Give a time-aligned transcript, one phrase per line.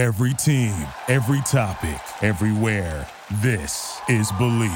[0.00, 0.72] Every team,
[1.08, 3.06] every topic, everywhere.
[3.42, 4.70] This is Believe.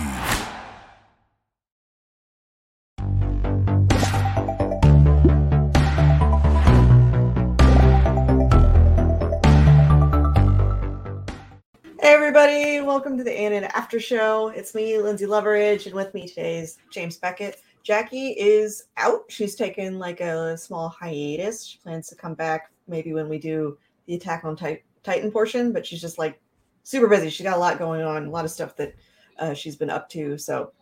[11.98, 14.48] Hey everybody, welcome to the Annan After Show.
[14.48, 17.62] It's me, Lynzee Loveridge, and with me today is James Beckett.
[17.82, 19.22] Jackie is out.
[19.28, 21.64] She's taken like a small hiatus.
[21.64, 25.72] She plans to come back maybe when we do the Attack on Tit- Titan portion,
[25.72, 26.40] but she's just like
[26.82, 27.30] super busy.
[27.30, 28.94] She's got a lot going on, a lot of stuff that
[29.38, 30.36] uh, she's been up to.
[30.38, 30.72] So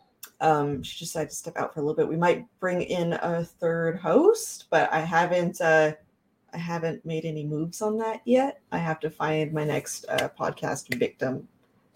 [0.41, 2.07] um, she decided to step out for a little bit.
[2.07, 5.61] We might bring in a third host, but I haven't.
[5.61, 5.93] Uh,
[6.53, 8.61] I haven't made any moves on that yet.
[8.71, 11.47] I have to find my next uh, podcast victim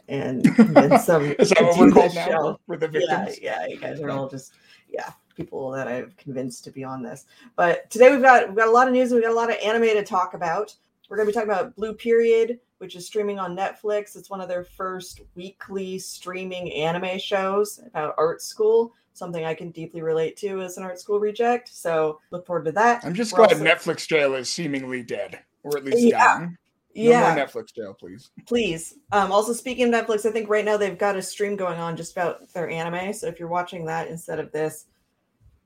[0.07, 2.25] and convince them Is that what we're called now?
[2.25, 2.59] show.
[2.65, 3.39] We're the Yeah, victims.
[3.39, 4.53] yeah, you guys are all just
[4.89, 7.25] yeah people that I've convinced to be on this.
[7.55, 9.11] But today we've got we've got a lot of news.
[9.11, 10.73] and We've got a lot of anime to talk about.
[11.09, 14.15] We're going to be talking about Blue Period, which is streaming on Netflix.
[14.15, 18.93] It's one of their first weekly streaming anime shows about art school.
[19.13, 21.69] Something I can deeply relate to as an art school reject.
[21.73, 23.03] So look forward to that.
[23.05, 26.37] I'm just We're glad also- Netflix jail is seemingly dead, or at least Yeah.
[26.37, 26.57] dying.
[26.95, 28.31] No Yeah, more Netflix jail, please.
[28.47, 28.95] please.
[29.11, 31.95] Um, also, speaking of Netflix, I think right now they've got a stream going on
[31.95, 33.13] just about their anime.
[33.13, 34.85] So if you're watching that instead of this,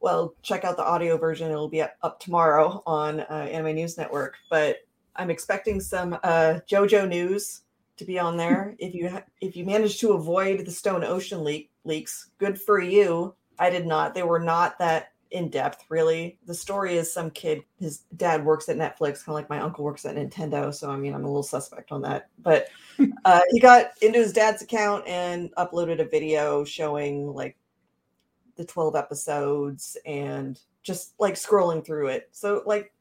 [0.02, 1.50] well, check out the audio version.
[1.50, 4.36] It'll be up, up tomorrow on uh, Anime News Network.
[4.50, 4.78] But
[5.16, 7.62] I'm expecting some uh, JoJo news
[7.98, 8.76] to be on there.
[8.80, 12.80] if you ha- if you manage to avoid the Stone Ocean leak leaks, good for
[12.80, 13.36] you.
[13.60, 14.14] I did not.
[14.14, 16.38] They were not that in depth, really.
[16.46, 17.64] The story is some kid.
[17.80, 20.74] His dad works at Netflix, kind of like my uncle works at Nintendo.
[20.74, 22.30] So I mean, I'm a little suspect on that.
[22.40, 22.70] But
[23.26, 27.58] uh, he got into his dad's account and uploaded a video showing like
[28.56, 32.30] the 12 episodes and just like scrolling through it.
[32.32, 32.94] So like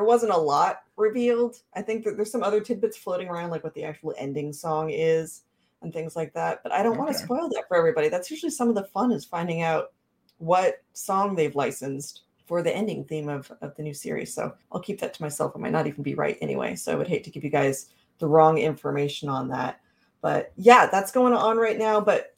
[0.00, 1.56] there wasn't a lot revealed.
[1.74, 4.88] I think that there's some other tidbits floating around, like what the actual ending song
[4.88, 5.42] is
[5.82, 6.62] and things like that.
[6.62, 8.08] But I don't want to spoil that for everybody.
[8.08, 9.92] That's usually some of the fun is finding out
[10.38, 14.32] what song they've licensed for the ending theme of, of the new series.
[14.32, 15.54] So I'll keep that to myself.
[15.54, 16.76] It might not even be right anyway.
[16.76, 17.90] So I would hate to give you guys
[18.20, 19.80] the wrong information on that.
[20.22, 22.00] But yeah, that's going on right now.
[22.00, 22.34] But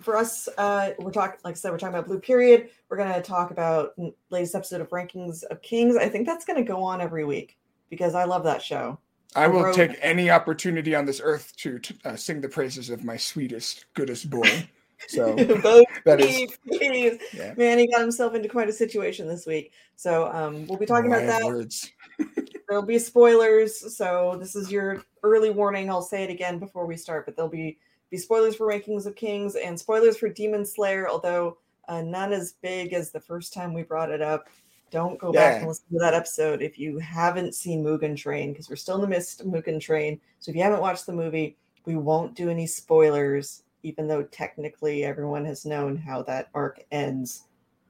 [0.00, 2.70] for us, uh, we're talking, like I said, we're talking about Blue Period.
[2.88, 3.94] We're going to talk about
[4.30, 5.96] latest episode of Rankings of Kings.
[5.96, 7.56] I think that's going to go on every week
[7.90, 8.98] because I love that show.
[9.36, 13.16] I will take any opportunity on this earth to uh, sing the praises of my
[13.16, 14.68] sweetest, goodest boy.
[15.06, 17.20] So Vote that me, is, please.
[17.32, 17.54] yeah.
[17.56, 19.70] Man, he got himself into quite a situation this week.
[19.94, 21.46] So um, we'll be talking about Oh, have that.
[21.46, 21.92] Words.
[22.68, 26.96] there'll be spoilers so this is your early warning i'll say it again before we
[26.96, 27.78] start but there'll be
[28.10, 31.58] be spoilers for rankings of kings and spoilers for demon slayer although
[31.88, 34.48] uh, none as big as the first time we brought it up.
[34.90, 38.70] Don't go back and listen to that episode if you haven't seen mugen train because
[38.70, 40.20] we're still in the midst of mugen train.
[40.38, 41.56] So if you haven't watched the movie
[41.88, 47.44] we won't do any spoilers even though technically everyone has known how that arc ends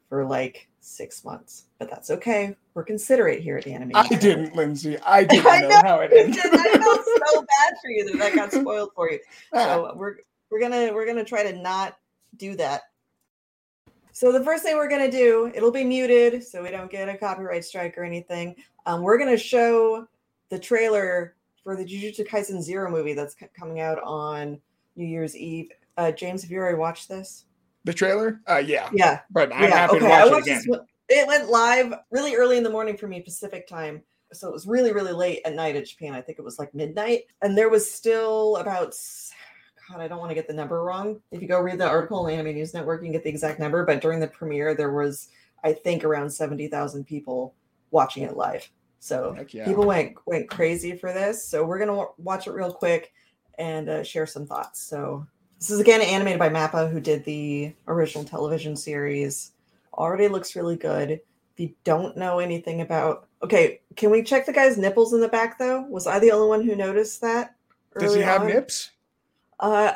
[0.09, 4.55] for like six months but that's okay we're considerate here at the anime I didn't,
[4.55, 5.01] Lynzee.
[5.05, 6.39] I didn't I know, know how it ended.
[6.45, 9.19] I felt so bad for you that that got spoiled for you.
[9.53, 10.17] Ah, So we're
[10.51, 11.99] we're gonna we're gonna try to not
[12.37, 12.83] do that.
[14.13, 17.17] So the first thing we're gonna do, it'll be muted so we don't get a
[17.17, 18.55] copyright strike or anything.
[18.87, 20.07] Um, we're gonna show
[20.49, 21.35] the trailer
[21.65, 24.61] for the Jujutsu Kaisen Zero movie that's c- coming out on
[24.95, 25.71] New Year's Eve.
[25.97, 27.45] Uh, James, have you already watched this?
[27.85, 28.41] The trailer?
[28.49, 28.89] Uh, yeah.
[28.93, 30.07] Yeah, But I'm yeah, happy okay.
[30.07, 30.63] to I watch it again.
[30.67, 30.79] this.
[31.09, 34.03] It went live really early in the morning for me, Pacific time.
[34.33, 36.13] So it was really, really late at night at Japan.
[36.13, 37.23] I think it was like midnight.
[37.41, 38.95] And there was still about,
[39.89, 41.21] God, I don't want to get the number wrong.
[41.31, 43.31] If you go read the article on the Anime News Network, you can get the
[43.31, 43.87] exact number.
[43.87, 45.29] But during the premiere, there was,
[45.65, 47.55] I think, around 70,000 people
[47.91, 48.69] watching it live.
[49.01, 49.65] So yeah.
[49.65, 51.45] people went went crazy for this.
[51.47, 53.13] So we're gonna wa- watch it real quick
[53.59, 54.83] and uh, share some thoughts.
[54.83, 55.27] So
[55.59, 59.53] this is again animated by Mappa, who did the original television series.
[59.95, 61.11] Already looks really good.
[61.11, 61.21] If
[61.57, 65.59] you don't know anything about, okay, can we check the guy's nipples in the back
[65.59, 65.83] though?
[65.83, 67.57] Was I the only one who noticed that?
[67.99, 68.49] Does he have on?
[68.49, 68.93] nips?
[69.59, 69.95] Uh,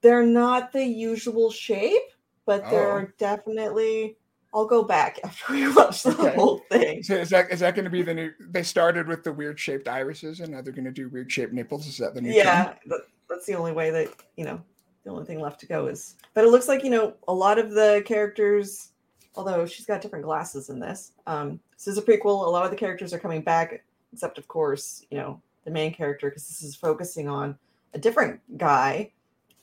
[0.00, 2.02] they're not the usual shape,
[2.46, 2.70] but Oh.
[2.70, 4.16] they're definitely.
[4.54, 6.36] I'll go back after we watch the Okay.
[6.36, 7.02] whole thing.
[7.02, 8.30] So is that is that going to be the new?
[8.40, 11.52] They started with the weird shaped irises, and now they're going to do weird shaped
[11.52, 11.86] nipples.
[11.86, 12.32] Is that the new?
[12.32, 14.62] yeah that, that's the only way that you know
[15.04, 17.58] the only thing left to go is but it looks like you know a lot
[17.58, 18.92] of the characters
[19.36, 22.70] although she's got different glasses in this um this is a prequel a lot of
[22.70, 26.62] the characters are coming back except of course you know the main character because this
[26.62, 27.56] is focusing on
[27.94, 29.10] a different guy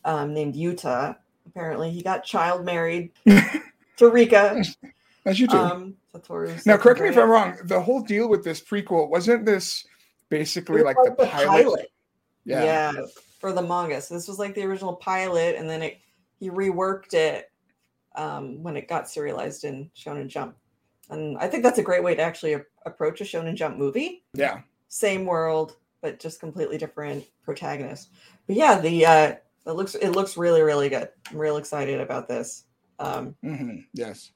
[0.06, 1.16] um named Yuta
[1.48, 3.12] apparently he got child married
[3.98, 4.64] to Rika
[5.26, 5.58] As you do.
[5.58, 5.96] um
[6.66, 7.58] now, correct me if I'm wrong.
[7.64, 9.86] The whole deal with this prequel wasn't this
[10.30, 11.92] basically like was the pilot?
[12.44, 12.64] Yeah.
[12.64, 12.92] Yeah.
[13.42, 14.00] For the manga.
[14.00, 15.98] So this was like the original pilot, and then it
[16.40, 17.52] he reworked it
[18.16, 20.56] um, when it got serialized in Shonen Jump.
[21.10, 24.24] And I think that's a great way to actually a- approach a Shonen Jump movie.
[24.34, 24.62] Yeah.
[24.88, 28.12] Same world, but just completely different protagonist.
[28.48, 29.36] But yeah, the uh,
[29.66, 31.10] it looks it looks really really good.
[31.30, 32.66] I'm real excited about this.
[33.00, 33.78] Um, mm-hmm.
[33.94, 34.32] Yes.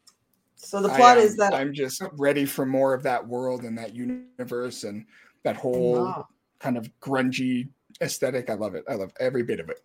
[0.55, 3.77] so the plot am- is that I'm just ready for more of that world and
[3.77, 5.05] that universe and
[5.43, 6.27] that whole Wow.
[6.59, 7.69] kind of grungy
[8.01, 8.49] aesthetic.
[8.49, 8.83] I love it.
[8.89, 9.81] I love every bit of it.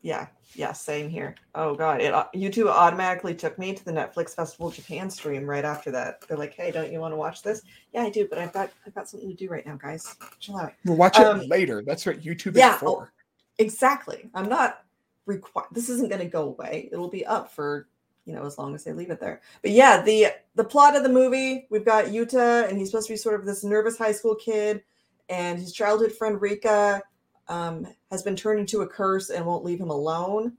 [0.00, 1.34] Yeah, yeah, same here.
[1.56, 5.90] Oh god, it YouTube automatically took me to the Netflix Festival Japan stream right after
[5.90, 6.20] that.
[6.28, 7.62] They're like, "Hey, don't you want to watch this?"
[7.92, 10.16] Yeah, I do, but I've got I've got something to do right now, guys.
[10.38, 10.72] Chill out.
[10.84, 11.82] We'll watch Um, it later.
[11.84, 13.12] That's what YouTube yeah, is for.
[13.58, 14.30] Exactly.
[14.34, 14.84] I'm not
[15.26, 15.68] required.
[15.72, 16.88] This isn't going to go away.
[16.92, 17.88] It'll be up for
[18.24, 19.40] you know as long as they leave it there.
[19.62, 23.14] But yeah, the the plot of the movie, we've got Yuta, and he's supposed to
[23.14, 24.84] be sort of this nervous high school kid,
[25.28, 27.02] and his childhood friend Rika
[27.48, 30.52] um, has been turned into a curse and won't leave him alone.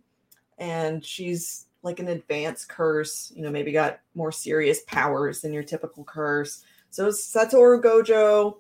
[0.58, 5.64] And she's like an advanced curse, you know, maybe got more serious powers than your
[5.64, 6.64] typical curse.
[6.90, 8.58] So Satoru Gojo,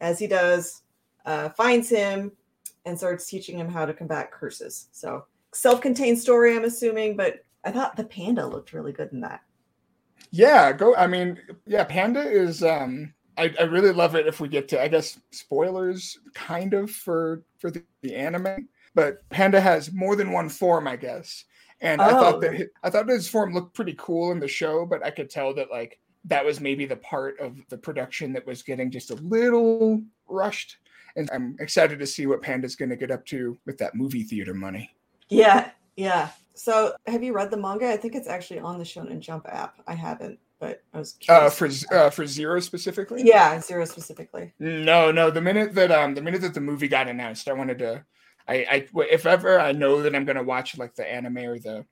[0.00, 0.82] as he does,
[1.26, 2.32] uh, finds him
[2.86, 4.88] and starts teaching him how to combat curses.
[4.92, 9.42] So self-contained story, I'm assuming, but I thought the panda looked really good in that.
[10.30, 10.94] Yeah, go.
[10.94, 12.62] I mean, yeah, Panda is.
[12.62, 14.82] um I, I really love it if we get to.
[14.82, 20.30] I guess spoilers, kind of for for the, the anime, but Panda has more than
[20.32, 21.44] one form, I guess.
[21.80, 22.20] And I Oh.
[22.20, 22.56] thought that oh.
[22.58, 25.54] hi- I thought his form looked pretty cool in the show, but I could tell
[25.54, 29.14] that like that was maybe the part of the production that was getting just a
[29.16, 30.76] little rushed.
[31.16, 34.22] And I'm excited to see what Panda's going to get up to with that movie
[34.22, 34.94] theater money.
[35.30, 36.28] Yeah, yeah.
[36.54, 37.90] So have you read the manga?
[37.90, 39.76] I think it's actually on the Shonen Jump app.
[39.86, 43.24] I haven't, but I was Uh, for uh, for Zero specifically.
[43.24, 44.52] yeah, Zero specifically.
[44.60, 45.30] No, no.
[45.30, 48.04] The minute that um the minute that the movie got announced, I wanted to.
[48.46, 51.84] I I if ever I know that I'm gonna watch like the anime or the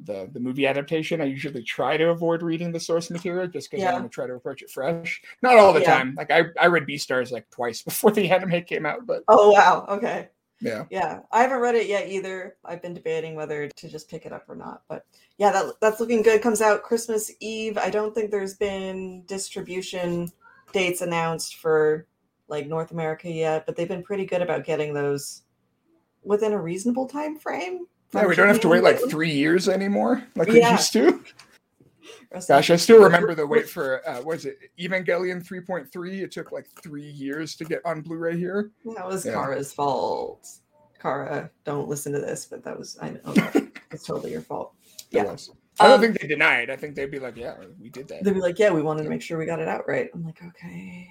[0.00, 3.84] the the movie adaptation, I usually try to avoid reading the source material just because
[3.84, 5.20] I want to try to approach it fresh.
[5.42, 5.94] Not all the Yeah.
[5.98, 6.14] time.
[6.16, 9.86] Like I I read Beastars like twice before the anime came out, but Oh wow.
[9.88, 10.28] Okay.
[10.62, 10.84] Yeah.
[10.90, 12.56] Yeah, I haven't read it yet either.
[12.64, 14.82] I've been debating whether to just pick it up or not.
[14.88, 15.04] But
[15.38, 16.40] yeah, that that's looking good.
[16.40, 17.76] Comes out Christmas Eve.
[17.76, 20.30] I don't think there's been distribution
[20.72, 22.06] dates announced for
[22.48, 25.42] like North America yet, but they've been pretty good about getting those
[26.22, 27.86] within a reasonable time frame.
[28.14, 30.72] Yeah, we don't have to wait like three years anymore, like we Yeah.
[30.72, 31.24] used to.
[32.48, 36.22] Gosh, I still remember the wait for uh, what is it Evangelion 3.3.
[36.22, 38.70] It took like three years to get on Blu-ray here.
[38.96, 39.32] That was Yeah.
[39.34, 40.48] Khara's fault.
[41.00, 43.20] Khara, don't listen to this, but that was I know
[43.90, 44.74] it's totally your fault.
[45.10, 45.24] Yeah.
[45.24, 45.50] was.
[45.80, 46.70] I don't Um, think they denied.
[46.70, 49.04] I think they'd be like, "Yeah, we did that." They'd be like, "Yeah, we wanted
[49.04, 51.08] to make sure we got it out right." I'm like, "Okay."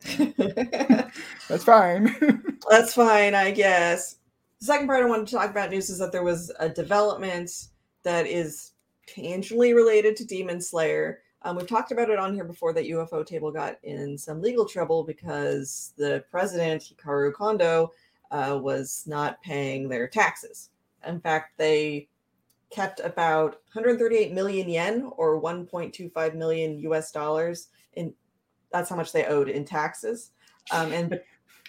[1.48, 2.14] That's fine.
[2.70, 4.16] That's fine, I guess.
[4.60, 7.50] The second part I wanted to talk about news is that there was a development
[8.02, 8.72] that is
[9.08, 11.20] tangentially related to Demon Slayer.
[11.42, 15.04] Um, we've talked about it on here before that ufotable got in some legal trouble
[15.04, 17.92] because the president, Hikaru Kondo,
[18.30, 20.70] uh, was not paying their taxes.
[21.06, 22.08] In fact, they
[22.70, 28.12] kept about 138 million yen or 1.25 million US dollars in
[28.70, 30.32] that's how much they owed in taxes.
[30.72, 31.20] Um, and be-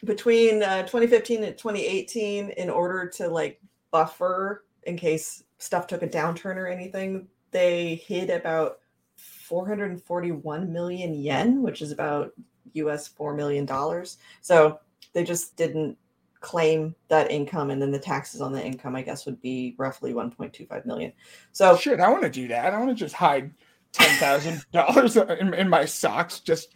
[0.03, 3.61] between uh, 2015 and 2018 in order to like
[3.91, 8.79] buffer in case stuff took a downturn or anything they hid about
[9.15, 12.33] 441 million yen which is about
[12.75, 14.79] us 4 million dollars so
[15.13, 15.97] they just didn't
[16.39, 20.13] claim that income and then the taxes on the income i guess would be roughly
[20.13, 21.11] 1.25 million
[21.51, 22.73] so Shit, I want to do that.
[22.73, 23.51] I want to just hide
[23.91, 26.73] ten thousand dollars in, in my socks, just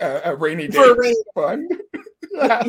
[0.00, 1.68] a, a rainy day For a rainy fun.
[2.34, 2.62] yeah.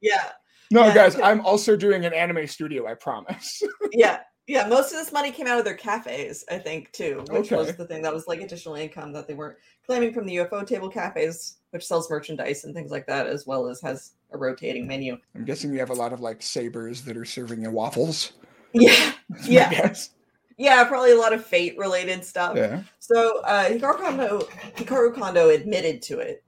[0.00, 0.30] yeah
[0.70, 2.86] No, Yeah, guys, I'm also doing an anime studio.
[2.86, 3.62] I promise.
[3.92, 7.50] yeah yeah most of this money came out of their cafes i think too which
[7.50, 10.92] was the thing that was like additional income that they weren't claiming from the ufotable
[10.92, 15.16] cafes which sells merchandise and things like that as well as has a rotating menu
[15.34, 18.32] I'm guessing you have a lot of like sabers that are serving you waffles.
[18.72, 19.12] yeah
[19.46, 19.70] Yeah.
[19.70, 20.10] guess.
[20.58, 22.82] yeah probably a lot of fate related stuff Yeah.
[22.98, 24.38] so uh hikaru kondo
[24.76, 26.42] hikaru kondo admitted to it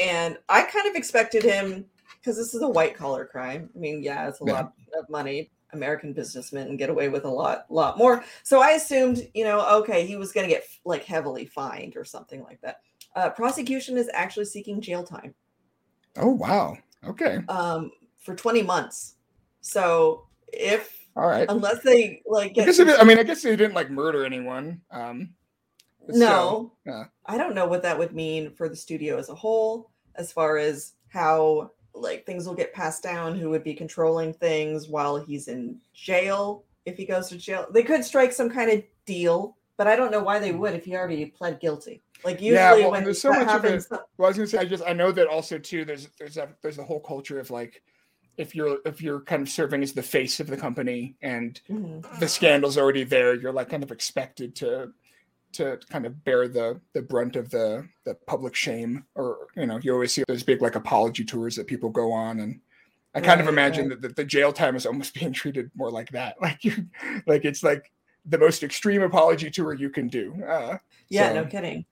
[0.00, 1.84] and i kind of expected him
[2.18, 4.52] because this is a white collar crime i mean yeah it's a Yeah.
[4.52, 8.70] lot of money american businessmen and get away with a lot lot more so i
[8.72, 12.60] assumed you know okay he was going to get like heavily fined or something like
[12.60, 12.80] that
[13.14, 15.34] uh, prosecution is actually seeking jail time
[16.16, 16.76] Oh wow.
[17.06, 17.38] Okay.
[17.48, 19.14] um, for 20 months
[19.60, 21.46] so if All right.
[21.48, 24.80] unless they like I guess it, I mean, I guess they didn't like murder anyone.
[24.90, 25.30] Um,
[26.08, 27.04] no yeah.
[27.26, 30.58] i don't know what that would mean for the studio as a whole as far
[30.58, 35.48] as how like things will get passed down who would be controlling things while he's
[35.48, 39.86] in jail if he goes to jail they could strike some kind of deal but
[39.86, 42.90] i don't know why they would if he already pled guilty like usually yeah, well,
[42.92, 43.68] when there's so that much of it.
[43.68, 45.84] happens Well, I was gonna say, I just I know that also too.
[45.84, 47.82] There's there's a there's a whole culture of like,
[48.36, 52.20] if you're if you're kind of serving as the face of the company and Mhm.
[52.20, 54.92] the scandal's already there, you're like kind of expected to
[55.52, 59.78] to kind of bear the the brunt of the the public shame, or you know,
[59.82, 62.60] you always see those big like apology tours that people go on, and
[63.14, 64.00] I kind of imagine right.
[64.00, 66.86] that the, the jail time is almost being treated more like that, like you,
[67.26, 67.92] like it's like
[68.26, 70.34] the most extreme apology tour you can do.
[70.44, 70.78] Uh,
[71.08, 71.84] yeah so- no kidding.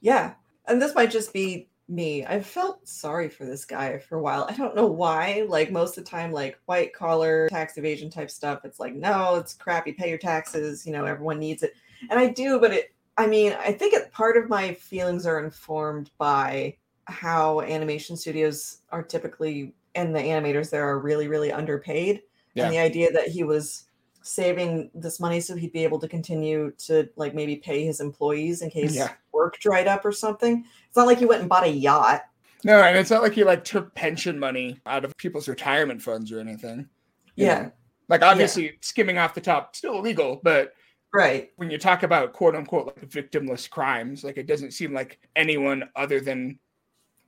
[0.00, 0.34] Yeah
[0.66, 2.26] and this might just be me.
[2.26, 4.46] I felt sorry for this guy for a while.
[4.50, 5.46] I don't know why.
[5.48, 9.36] Like most of the time like white collar tax evasion type stuff it's like no
[9.36, 11.74] it's crappy pay your taxes you know everyone needs it.
[12.10, 15.42] And i do but it i mean i think it, part of my feelings are
[15.42, 22.22] informed by how animation studios are typically and the animators there are really really underpaid
[22.54, 22.64] Yeah.
[22.64, 23.84] and the idea that he was
[24.22, 28.62] saving this money so he'd be able to continue to like maybe pay his employees
[28.62, 29.12] in case Yeah.
[29.32, 32.22] work dried up or something it's not like he went and bought a yacht
[32.64, 36.32] No, and it's not like he like took pension money out of people's retirement funds
[36.32, 36.88] or anything.
[37.36, 37.72] yeah know?
[38.08, 40.72] Like obviously skimming off the top, still illegal, but
[41.16, 41.50] right.
[41.56, 45.88] When you talk about quote unquote like victimless crimes, like it doesn't seem like anyone
[45.96, 46.58] other than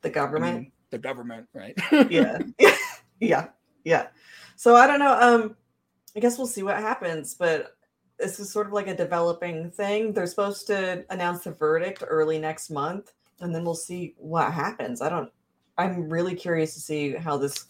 [0.03, 0.57] the I government?
[0.57, 1.77] Mean, the government, right?
[2.11, 2.39] yeah.
[3.21, 3.49] Yeah.
[3.83, 4.07] Yeah.
[4.55, 5.57] So i don't know um
[6.17, 7.75] i guess we'll see what happens but
[8.19, 10.13] this is sort of like a developing thing.
[10.13, 15.01] They're supposed to announce the verdict early next month and then we'll see what happens.
[15.03, 15.31] I don't
[15.79, 17.67] i'm really curious to see how this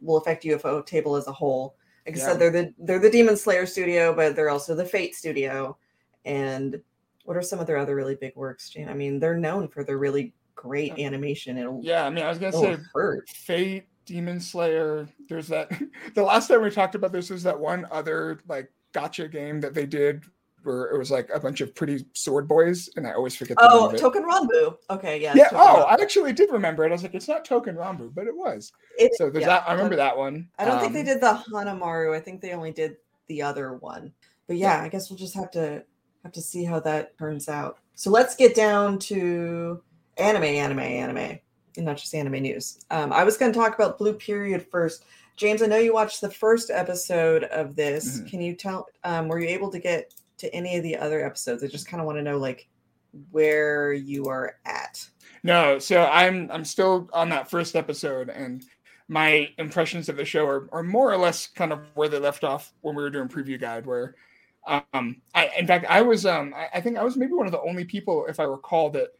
[0.00, 1.74] will affect ufotable as a whole
[2.06, 5.14] like i said they're the they're the demon slayer studio but they're also the fate
[5.14, 5.76] studio
[6.24, 6.80] and
[7.24, 9.84] what are some of their other really big works jane i mean they're known for
[9.84, 13.84] their really great animation it'll, yeah, I mean, I was gonna oh, say hurt Fate,
[14.04, 15.08] Demon Slayer.
[15.28, 15.70] There's that.
[16.14, 19.74] The last time we talked about this was that one other like gotcha game that
[19.74, 20.24] they did
[20.66, 23.68] where it was like a bunch of pretty sword boys, and I always forget the
[23.70, 23.90] Oh.
[23.92, 24.76] Token Ranbu.
[24.90, 25.32] Okay, yeah.
[25.34, 25.48] yeah.
[25.52, 25.82] Oh.
[25.82, 26.88] I actually did remember it.
[26.88, 28.72] I was like, it's not Token Rambu, but it was.
[28.98, 29.68] It- So there's yeah, that.
[29.68, 30.48] I remember that one.
[30.58, 32.14] I don't think they Um, did the Hanamaru.
[32.14, 32.96] I think they only did
[33.28, 34.12] the other one.
[34.46, 35.82] But yeah, I guess we'll just have to
[36.22, 37.78] have to see how that turns out.
[37.94, 39.80] So let's get down to
[40.18, 41.38] anime, anime, anime,
[41.76, 42.80] and not just anime news.
[42.90, 45.04] Um, I was going to talk about Blue Period first.
[45.36, 48.20] James, I know you watched the first episode of this.
[48.20, 48.30] Mhm.
[48.30, 48.86] Can you tell?
[49.04, 51.62] Um, were you able to get to any of the other episodes?
[51.62, 52.68] I just kind of want to know, like,
[53.30, 55.08] where you are at.
[55.42, 58.64] No, so I'm I'm still on that first episode, and
[59.08, 62.44] my impressions of the show are, are more or less kind of where they left
[62.44, 63.86] off when we were doing preview guide.
[63.86, 64.16] Where,
[64.66, 67.52] um, I in fact I was um I, I think I was maybe one of
[67.52, 69.10] the only people, if I recall, that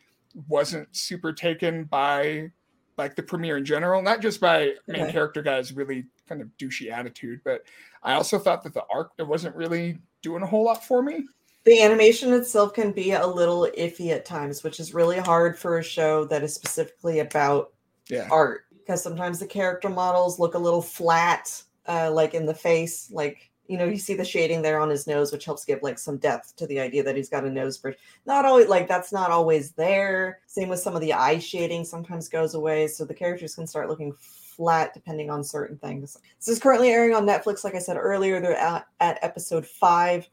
[0.49, 2.51] wasn't super taken by
[2.99, 5.13] like the premiere in general, not just by main Okay.
[5.13, 7.63] character guy's really kind of douchey attitude, but
[8.07, 11.25] I also thought that the arc wasn't really doing a whole lot for me.
[11.65, 15.79] the animation itself can be a little iffy at times, which is really hard for
[15.79, 17.73] a show that is specifically about
[18.09, 18.29] Yeah.
[18.31, 23.11] art because sometimes the character models look a little flat, uh, like in the face.
[23.11, 25.99] Like, you know, you see the shading there on his nose, which helps give like
[25.99, 27.99] some depth to the idea that he's got a nose bridge.
[28.27, 30.39] Not always like that's not always there.
[30.47, 32.87] Same with some of the eye shading sometimes goes away.
[32.87, 34.15] So the characters can start looking
[34.57, 36.17] flat depending on certain things.
[36.39, 37.65] This is currently airing on Netflix.
[37.65, 40.29] Like I said earlier, they're at, at episode five.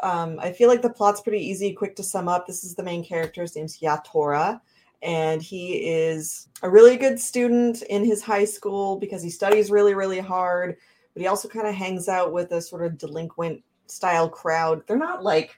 [0.00, 2.46] Um, I feel like the plot's pretty easy, quick to sum up.
[2.46, 3.42] This is the main character.
[3.42, 4.60] His name's Yatora,
[5.02, 9.94] and he is a really good student in his high school because he studies really,
[9.94, 10.76] really hard.
[11.14, 14.82] But he also kind of hangs out with a sort of delinquent style crowd.
[14.86, 15.56] They're not like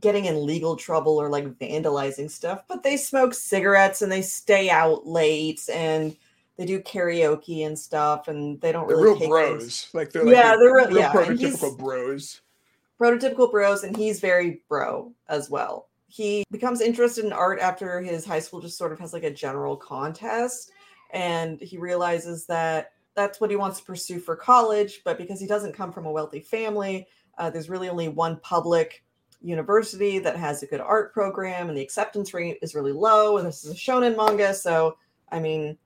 [0.00, 4.68] getting in legal trouble or like vandalizing stuff, but they smoke cigarettes and they stay
[4.68, 6.16] out late and
[6.56, 9.60] they do karaoke and stuff, and they don't They're really real bros.
[9.62, 12.40] things- Like they're like Yeah, they're real- real yeah, prototypical bros.
[13.00, 18.24] prototypical bros and he's very bro as well he becomes interested in art after his
[18.24, 20.70] high school just sort of has like a general contest
[21.12, 25.46] and he realizes that that's what he wants to pursue for college but because he
[25.46, 29.04] doesn't come from a wealthy family uh, there's really only one public
[29.42, 33.46] university that has a good art program and the acceptance rate is really low and
[33.46, 34.96] this is a shonen manga so
[35.32, 35.76] i mean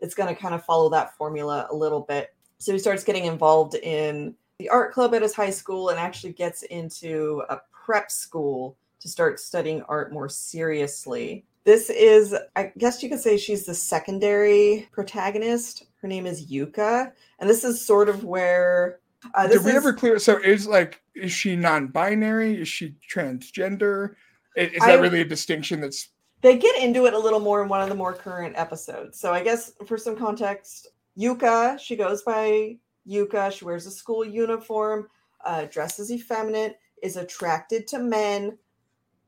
[0.00, 3.24] it's going to kind of follow that formula a little bit so he starts getting
[3.24, 8.10] involved in the art club at his high school and actually gets into a prep
[8.10, 11.44] school to start studying art more seriously.
[11.64, 15.84] This is, I guess you could say she's the secondary protagonist.
[16.02, 17.12] Her name is Yuka.
[17.38, 18.98] And this is sort of where.
[19.34, 20.18] Uh, Did we is, ever clear?
[20.18, 22.60] So is like, is she non-binary?
[22.60, 24.14] Is she transgender?
[24.56, 26.08] I- Is, I- that really a distinction that's
[26.40, 29.18] they get into it a little more in one of the more current episodes.
[29.18, 32.76] So I guess for some context, Yuka, she goes by
[33.08, 33.50] Yuka.
[33.50, 35.08] She wears a school uniform,
[35.44, 38.56] uh, dresses effeminate, is attracted to men.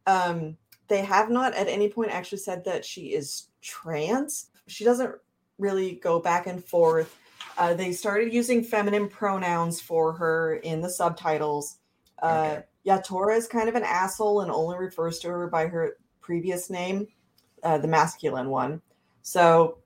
[0.07, 0.57] Um,
[0.89, 4.47] they have not at any point actually said that she is trans.
[4.67, 5.15] She doesn't
[5.59, 7.17] really go back and forth.
[7.59, 11.79] Uh, they started using feminine pronouns for her in the subtitles.
[12.23, 12.65] Uh, okay.
[12.87, 15.97] Yatora is kind of an asshole and only refers to her by her
[16.31, 17.09] previous name,
[17.65, 18.81] uh, the masculine one.
[19.23, 19.79] So,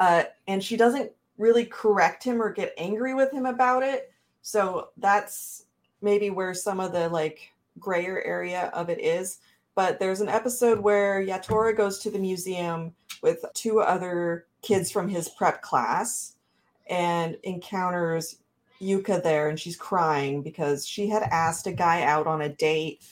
[0.00, 4.12] uh, and she doesn't really correct him or get angry with him about it.
[4.42, 5.64] So that's
[6.02, 9.38] maybe where some of the like grayer area of it is.
[9.74, 15.08] But there's an episode where Yatora goes to the museum with two other kids from
[15.08, 16.34] his prep class
[16.90, 18.40] and encounters
[18.82, 23.02] Yuka there and she's crying because she had asked a guy out on a date.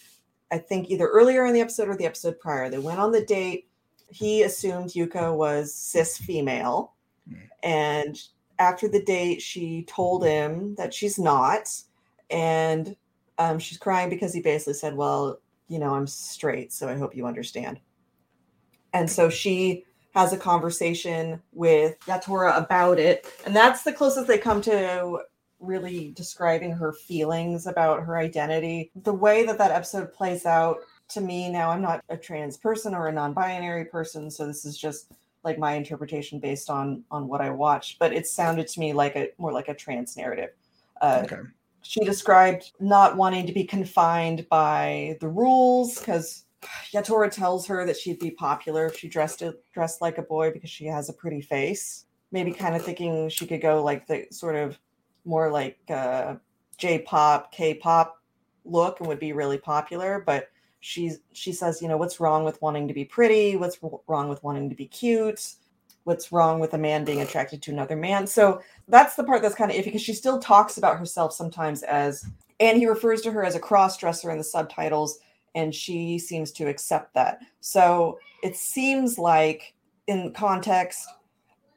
[0.54, 2.70] I think either earlier in the episode or the episode prior.
[2.70, 3.66] They went on the date.
[4.08, 6.92] He assumed Yuka was cis female.
[7.28, 7.48] Mm.
[7.64, 8.22] And
[8.60, 11.68] after the date, she told him that she's not.
[12.30, 12.94] And
[13.36, 17.16] um, she's crying because he basically said, Well, you know, I'm straight, so I hope
[17.16, 17.80] you understand.
[18.92, 19.82] And so she
[20.14, 23.26] has a conversation with Yatora about it.
[23.44, 25.18] And that's the closest they come to
[25.64, 28.90] really describing her feelings about her identity.
[29.02, 30.78] The way that that episode plays out
[31.08, 34.78] to me now, I'm not a trans person or a non-binary person, so this is
[34.78, 35.12] just
[35.44, 37.98] like my interpretation based on on what I watched.
[37.98, 40.50] But it sounded to me like a more like a trans narrative.
[41.00, 41.42] Uh, okay.
[41.82, 46.46] She described not wanting to be confined by the rules because
[46.92, 50.50] Yatora tells her that she'd be popular if she dressed it, dressed like a boy
[50.50, 52.06] because she has a pretty face.
[52.32, 54.78] Maybe kind of thinking she could go like the sort of
[55.24, 56.36] more like uh,
[56.76, 58.20] J-pop, K-pop
[58.64, 60.22] look and would be really popular.
[60.24, 60.50] But
[60.80, 63.56] she's she says, you know, what's wrong with wanting to be pretty?
[63.56, 65.54] What's wrong with wanting to be cute?
[66.04, 68.26] What's wrong with a man being attracted to another man?
[68.26, 71.82] So that's the part that's kind of iffy because she still talks about herself sometimes
[71.82, 72.26] as,
[72.60, 75.18] and he refers to her as a cross dresser in the subtitles,
[75.54, 77.40] and she seems to accept that.
[77.60, 79.72] So it seems like,
[80.06, 81.08] in context,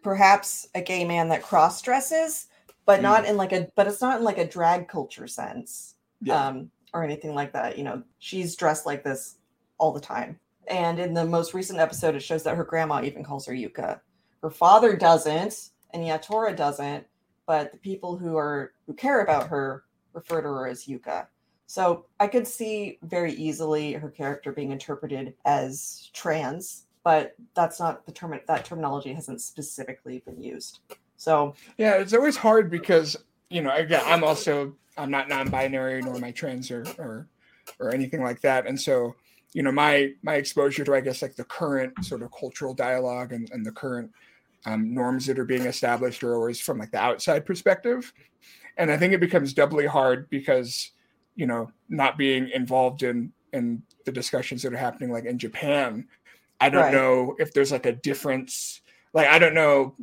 [0.04, 2.48] perhaps a gay man that cross dresses
[2.88, 3.04] but mm.
[3.04, 6.48] not in like a but it's not in like a drag culture sense yeah.
[6.48, 8.02] um or anything like that you know?
[8.18, 9.36] She's dressed like this
[9.78, 10.40] all the time.
[10.68, 14.00] And in the most recent episode it shows that her grandma even calls her yuka.
[14.42, 17.06] Her father doesn't and yatora doesn't
[17.46, 21.28] but the people who are who care about her refer to her as yuka.
[21.68, 28.06] So i could see very easily her character being interpreted as trans but that's not
[28.06, 30.80] the term that terminology hasn't specifically been used
[31.18, 33.18] so yeah, it's always hard because
[33.50, 37.28] you know again I'm also I'm not non-binary nor am I trans or or
[37.80, 39.16] or anything like that, and so
[39.54, 43.34] you know my my exposure to I guess like the current sort of cultural dialogue
[43.34, 44.12] and, and the current
[44.66, 48.14] um, norms that are being established are always from like the outside perspective,
[48.78, 50.92] and I think it becomes doubly hard because
[51.36, 56.08] you know not being involved in in the discussions that are happening like in Japan.
[56.60, 56.94] I don't right.
[56.94, 58.82] know if there's like a difference.
[59.14, 59.96] Like I don't know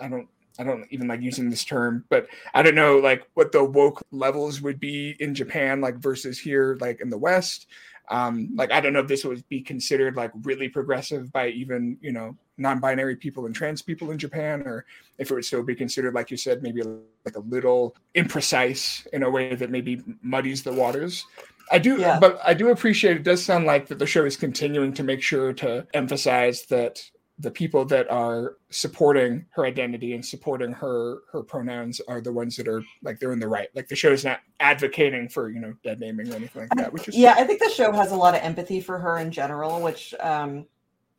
[0.00, 3.52] I don't I don't even like using this term, but I don't know like what
[3.52, 7.66] the woke levels would be in Japan like versus here like in the West.
[8.10, 11.96] Um, like I don't know if this would be considered like really progressive by even
[12.00, 14.84] you know non-binary people and trans people in Japan, or
[15.18, 19.22] if it would still be considered like you said maybe like a little imprecise in
[19.22, 21.24] a way that maybe muddies the waters.
[21.72, 22.18] I do, yeah.
[22.18, 23.22] but I do appreciate it.
[23.22, 27.00] Does sound like that the show is continuing to make sure to emphasize that
[27.40, 32.56] the people that are supporting her identity and supporting her her pronouns are the ones
[32.56, 33.68] that are like they're in the right.
[33.74, 36.92] Like the show is not advocating for you know dead naming or anything like that.
[36.92, 39.30] Which is yeah, I think the show has a lot of empathy for her in
[39.30, 40.66] general, which um,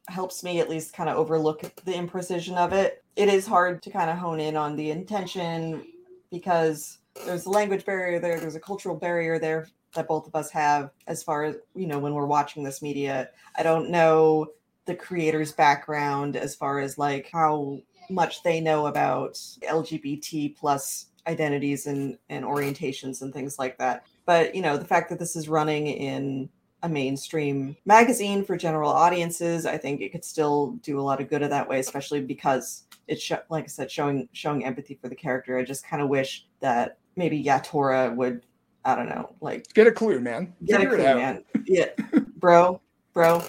[0.07, 3.03] helps me at least kind of overlook the imprecision of it.
[3.15, 5.85] It is hard to kind of hone in on the intention
[6.29, 10.49] because there's a language barrier there, there's a cultural barrier there that both of us
[10.51, 13.29] have as far as you know when we're watching this media.
[13.55, 14.51] I don't know
[14.85, 21.87] the creator's background as far as like how much they know about LGBT plus identities
[21.87, 24.05] and, and orientations and things like that.
[24.25, 26.49] But you know, the fact that this is running in
[26.83, 31.29] a mainstream magazine for general audiences, I think it could still do a lot of
[31.29, 35.09] good of that way, especially because it's sh- like I said, showing showing empathy for
[35.09, 35.57] the character.
[35.57, 38.45] I just kind of wish that maybe Yatora would,
[38.83, 40.53] I don't know, like get a clue, man.
[40.65, 41.43] Get Figure a clue, man.
[41.65, 41.89] Yeah,
[42.37, 42.81] bro,
[43.13, 43.43] bro.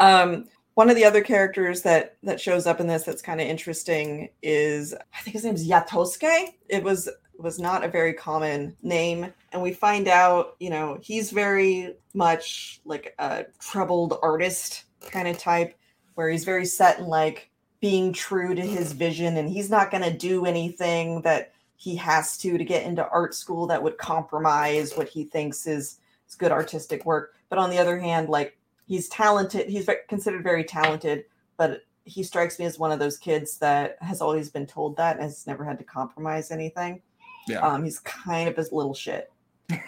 [0.00, 0.46] Um,
[0.78, 4.28] one of the other characters that that shows up in this that's kind of interesting
[4.42, 6.54] is I think his name is Yatosuke.
[6.68, 11.32] It was was not a very common name and we find out you know he's
[11.32, 15.76] very much like a troubled artist kind of type
[16.14, 20.04] where he's very set in like being true to his vision and he's not going
[20.04, 24.96] to do anything that he has to to get into art school that would compromise
[24.96, 28.57] what he thinks is, is good artistic work but on the other hand like
[28.88, 31.24] he's talented he's considered very talented
[31.56, 35.16] but he strikes me as one of those kids that has always been told that
[35.16, 37.00] and has never had to compromise anything
[37.46, 37.60] Yeah.
[37.60, 39.30] um, he's kind of a little shit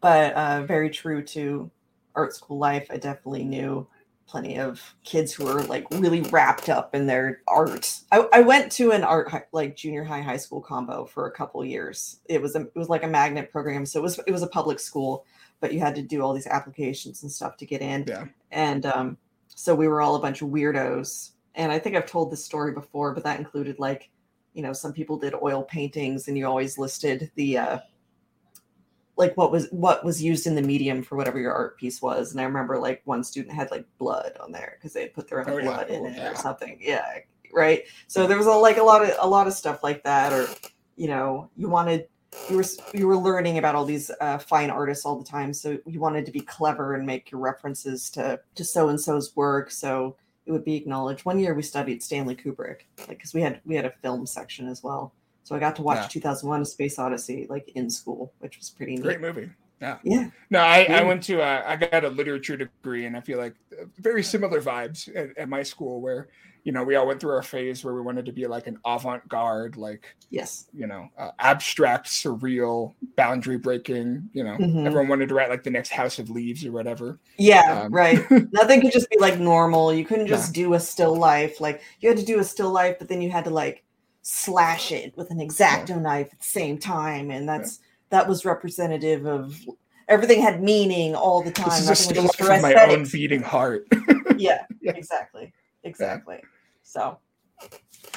[0.00, 1.70] but uh, very true to
[2.14, 2.86] art school life.
[2.90, 3.86] I definitely knew
[4.26, 7.92] plenty of kids who were like really wrapped up in their art.
[8.10, 11.64] I, I went to an art like junior high high school combo for a couple
[11.64, 12.20] years.
[12.26, 14.48] It was a, it was like a magnet program, so it was it was a
[14.48, 15.24] public school,
[15.60, 18.04] but you had to do all these applications and stuff to get in.
[18.06, 18.26] Yeah.
[18.50, 19.16] and um,
[19.48, 21.30] so we were all a bunch of weirdos.
[21.54, 24.10] And I think I've told this story before, but that included like,
[24.54, 27.78] you know, some people did oil paintings, and you always listed the uh,
[29.16, 32.32] like what was what was used in the medium for whatever your art piece was.
[32.32, 35.28] And I remember like one student had like blood on there because they had put
[35.28, 35.64] their own Oh, yeah.
[35.64, 36.30] blood in Oh, it yeah.
[36.32, 36.78] or something.
[36.80, 37.18] Yeah,
[37.52, 37.82] right.
[38.08, 40.48] So there was a, like a lot of a lot of stuff like that, or
[40.96, 42.08] you know, you wanted
[42.48, 45.78] you were you were learning about all these uh, fine artists all the time, so
[45.86, 49.70] you wanted to be clever and make your references to to so and so's work,
[49.70, 50.16] so
[50.46, 51.24] it would be acknowledged.
[51.24, 54.68] One year we studied Stanley Kubrick, like because we had we had a film section
[54.68, 55.12] as well.
[55.42, 56.08] So I got to watch Yeah.
[56.08, 59.02] 2001: A Space Odyssey like in school, which was pretty neat.
[59.02, 59.50] Great movie.
[59.80, 59.98] Yeah.
[60.02, 63.38] Yeah, No, I, I went to uh, I got a literature degree, and I feel
[63.38, 66.28] like uh, very similar vibes at, at my school, where
[66.64, 68.78] you know we all went through our phase where we wanted to be like an
[68.86, 74.28] avant-garde, like yes, you know, uh, abstract, surreal, boundary breaking.
[74.32, 74.86] You know, Mhm.
[74.86, 77.18] everyone wanted to write like the next House of Leaves or whatever.
[77.36, 78.18] yeah, Um, right.
[78.52, 79.92] Nothing could just be like normal.
[79.92, 81.60] You couldn't just do a still life.
[81.60, 83.84] Like you had to do a still life, but then you had to like
[84.22, 89.26] slash it with an exacto knife at the same time, and that's that was representative
[89.26, 89.60] of
[90.08, 91.68] everything had meaning all the time.
[91.70, 93.86] This is a still life of my own beating heart.
[94.36, 94.92] Yeah, Yeah.
[94.92, 96.40] exactly, exactly.
[96.84, 97.18] So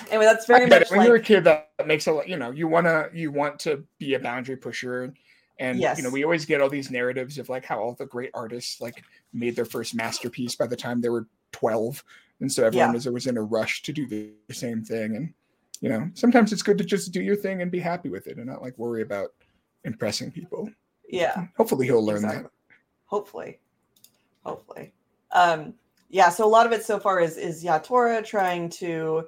[0.10, 2.52] anyway, that's very much when like you're a kid that makes a lot you know
[2.52, 5.14] you want to you want to be a boundary pusher
[5.60, 8.30] and you know we always get all these narratives of like how all the great
[8.34, 9.04] artists like
[9.34, 12.04] made their first masterpiece by the time they were 12
[12.42, 12.94] and so everyone Yeah.
[12.94, 15.34] was always in a rush to do the same thing and
[15.82, 18.38] you know sometimes it's good to just do your thing and be happy with it
[18.38, 19.30] and not like worry about
[19.86, 20.70] impressing people
[21.10, 21.48] yeah.
[21.56, 22.50] hopefully he'll learn Exactly.
[23.06, 23.60] Hopefully,
[24.44, 24.94] hopefully.
[25.32, 25.74] Um,
[26.10, 26.30] yeah.
[26.30, 29.26] So a lot of it so far is is Yatora trying to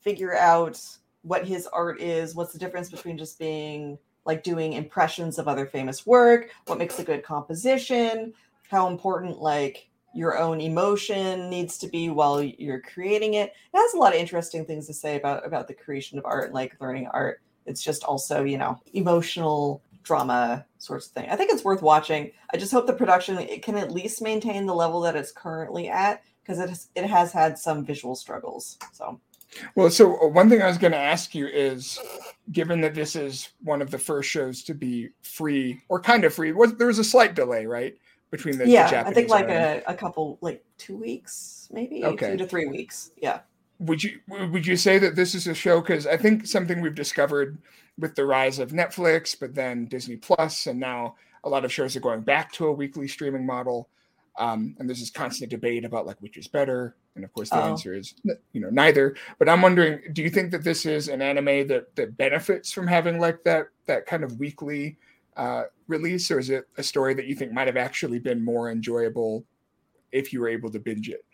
[0.00, 0.80] figure out
[1.22, 2.34] what his art is.
[2.34, 6.50] What's the difference between just being like doing impressions of other famous work?
[6.66, 8.32] What makes a good composition?
[8.68, 13.52] How important like your own emotion needs to be while you're creating it.
[13.72, 16.52] It has a lot of interesting things to say about about the creation of art,
[16.52, 17.40] like learning art.
[17.66, 21.28] It's just also, you know, emotional drama sorts of thing.
[21.30, 22.32] I think it's worth watching.
[22.52, 25.88] I just hope the production it can at least maintain the level that it's currently
[25.88, 28.78] at because it has, it has had some visual struggles.
[28.92, 29.20] So
[29.74, 31.98] well so uh, one thing i was going to ask you is
[32.52, 36.32] given that this is one of the first shows to be free or kind of
[36.32, 37.94] free was there was a slight delay right
[38.32, 42.32] between the, the yeah, I think like a, a couple like two weeks, maybe Okay.
[42.32, 43.12] two to three weeks.
[43.16, 43.40] Yeah.
[43.82, 45.80] Would you would you say that this is a show?
[45.80, 47.58] Because i think something we've discovered
[47.98, 51.14] with the rise of netflix but then disney plus and now
[51.44, 53.88] a lot of shows are going back to a weekly streaming model.
[54.38, 56.94] Um, and there's this constant debate about like which is better.
[57.16, 57.70] And of course the Oh.
[57.70, 58.14] answer is
[58.52, 59.16] you know neither.
[59.38, 62.86] But i'm wondering do you think that this is an anime that that benefits from
[62.86, 64.96] having like that that kind of weekly
[65.36, 66.30] uh, release?
[66.30, 69.44] Or is it a story that you think might have actually been more enjoyable
[70.12, 71.24] if you were able to binge it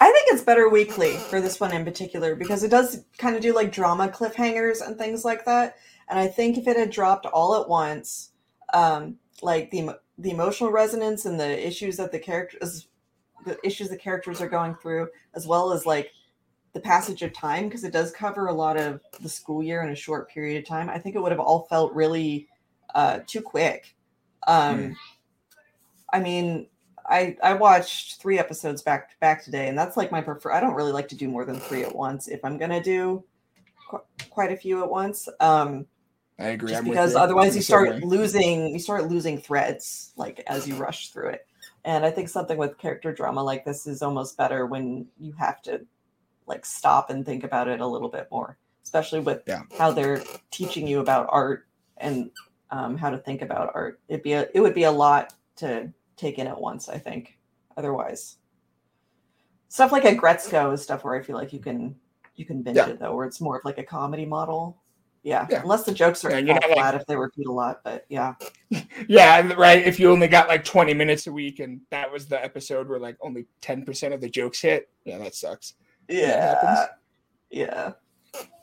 [0.00, 3.42] I think it's better weekly for this one in particular because it does kind of
[3.42, 5.76] do like drama cliffhangers and things like that.
[6.08, 8.30] And I think if it had dropped all at once,
[8.72, 12.88] um, like the the emotional resonance and the issues that the characters
[13.44, 16.12] the issues the characters are going through, as well as like
[16.74, 19.90] the passage of time, because it does cover a lot of the school year in
[19.90, 20.88] a short period of time.
[20.88, 22.48] I think it would have all felt really
[22.94, 23.96] uh, too quick.
[24.46, 24.92] Um, Hmm.
[26.12, 26.68] I mean,
[27.08, 30.52] I I watched three episodes back to back today, and that's like my prefer.
[30.52, 33.24] I don't really like to do more than three at once if I'm gonna do
[33.90, 35.28] qu- quite a few at once.
[35.40, 35.86] Um,
[36.40, 38.00] i agree just I'm because otherwise you start way.
[38.00, 41.46] losing you start losing threads like as you rush through it.
[41.84, 45.62] And I think something with character drama like this is almost better when you have
[45.62, 45.80] to
[46.46, 49.62] like stop and think about it a little bit more, especially with Yeah.
[49.78, 51.66] how they're teaching you about art
[51.96, 52.30] and
[52.70, 54.00] um, how to think about art.
[54.08, 56.88] It'd be a, it would be a lot to take in at once.
[56.88, 57.38] I think
[57.76, 58.36] otherwise.
[59.68, 61.94] Stuff like Aggretsuko is stuff where I feel like you can
[62.36, 62.88] you can binge Yeah.
[62.88, 64.78] it though, where it's more of like a comedy model.
[65.24, 65.46] Yeah.
[65.50, 65.62] Yeah.
[65.62, 68.06] Unless the jokes are Yeah, yeah, you're like- flat if they repeat a lot, but
[68.08, 68.34] yeah.
[69.08, 69.84] Yeah, right.
[69.86, 72.98] If you only got like 20 minutes a week and that was the episode where
[73.00, 75.74] like only 10% of the jokes hit, yeah, that sucks.
[76.08, 76.54] Yeah.
[76.62, 76.88] happens.
[77.50, 77.92] Yeah.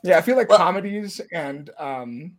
[0.02, 2.36] Yeah, I feel like Well- comedies and um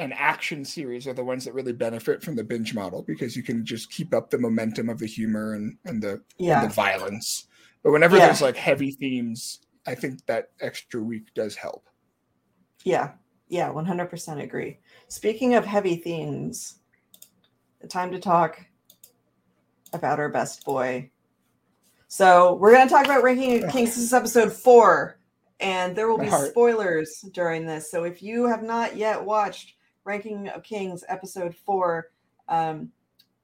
[0.00, 3.42] and action series are the ones that really benefit from the binge model because you
[3.42, 7.46] can just keep up the momentum of the humor and and the, and the violence.
[7.82, 8.26] But whenever Yeah.
[8.26, 11.86] there's like heavy themes, I think that extra week does help.
[12.82, 13.12] Yeah.
[13.48, 13.68] Yeah.
[13.70, 14.78] 100% agree.
[15.08, 16.78] Speaking of heavy themes,
[17.90, 18.58] time to talk
[19.92, 21.10] about our best boy.
[22.08, 23.90] So we're going to talk about Ranking of Kings.
[23.90, 25.18] This is episode four,
[25.60, 26.50] and there will My be heart.
[26.50, 27.90] spoilers during this.
[27.90, 32.10] So if you have not yet watched Ranking of Kings episode four,
[32.48, 32.90] um,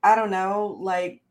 [0.02, 1.22] I don't know, like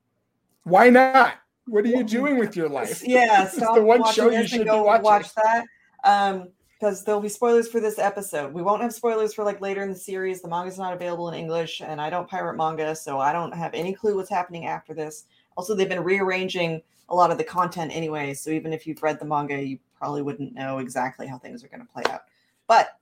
[0.63, 1.35] Why not?
[1.67, 3.01] What are you doing with your life?
[3.05, 5.65] yeah, stop the one show you should go watch that.
[6.03, 8.53] Um, because there'll be spoilers for this episode.
[8.53, 10.41] We won't have spoilers for like later in the series.
[10.41, 13.73] The manga's not available in English, and I don't pirate manga, so I don't have
[13.73, 15.23] any clue what's happening after this.
[15.55, 19.19] Also, they've been rearranging a lot of the content anyway, so even if you've read
[19.19, 22.23] the manga, you probably wouldn't know exactly how things are going to play out.
[22.67, 22.99] But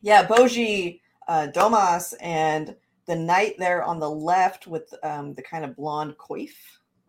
[0.00, 2.74] yeah, Bojji, uh, Domas, and
[3.06, 6.50] the knight there on the left with um, the kind of blonde coif,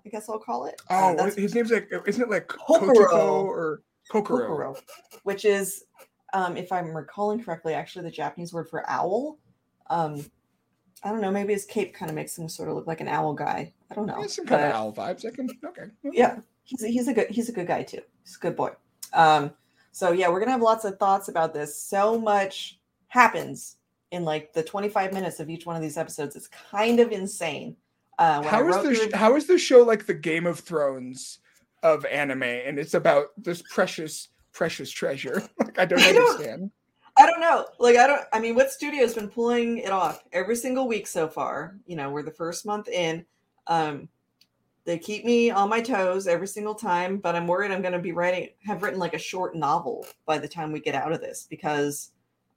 [0.05, 0.81] I guess I'll call it.
[0.89, 3.43] Uh, Oh, that's his name's like isn't it like Kokoro.
[3.45, 4.47] Or Kokoro?
[4.47, 4.75] Kokoro,
[5.23, 5.85] which is,
[6.33, 9.37] um, if I'm recalling correctly, actually the Japanese word for owl.
[9.89, 10.25] Um,
[11.03, 11.31] I don't know.
[11.31, 13.73] Maybe his cape kind of makes him sort of look like an owl guy.
[13.91, 14.19] I don't know.
[14.19, 15.25] Yeah, some kind of but- owl vibes.
[15.25, 15.83] I can okay.
[16.03, 18.01] yeah, he's a, he's a good he's a good guy too.
[18.23, 18.71] He's a good boy.
[19.13, 19.51] Um,
[19.91, 21.79] so yeah, we're gonna have lots of thoughts about this.
[21.81, 23.77] So much happens
[24.11, 26.35] in like the 25 minutes of each one of these episodes.
[26.35, 27.75] It's kind of insane.
[28.19, 31.39] Uh, How is the sh- how is the show like the Game of Thrones
[31.83, 35.43] of anime, and it's about this precious precious treasure?
[35.59, 36.71] Like I don't I don't- understand.
[37.19, 37.65] I don't know.
[37.79, 41.27] Like I don't I mean what studio's been pulling it off every single week so
[41.27, 41.77] far.
[41.85, 43.25] You know, we're the first month in.
[43.67, 44.07] Um
[44.85, 47.99] they keep me on my toes every single time, but I'm worried I'm going to
[47.99, 51.19] be writing have written like a short novel by the time we get out of
[51.19, 52.11] this because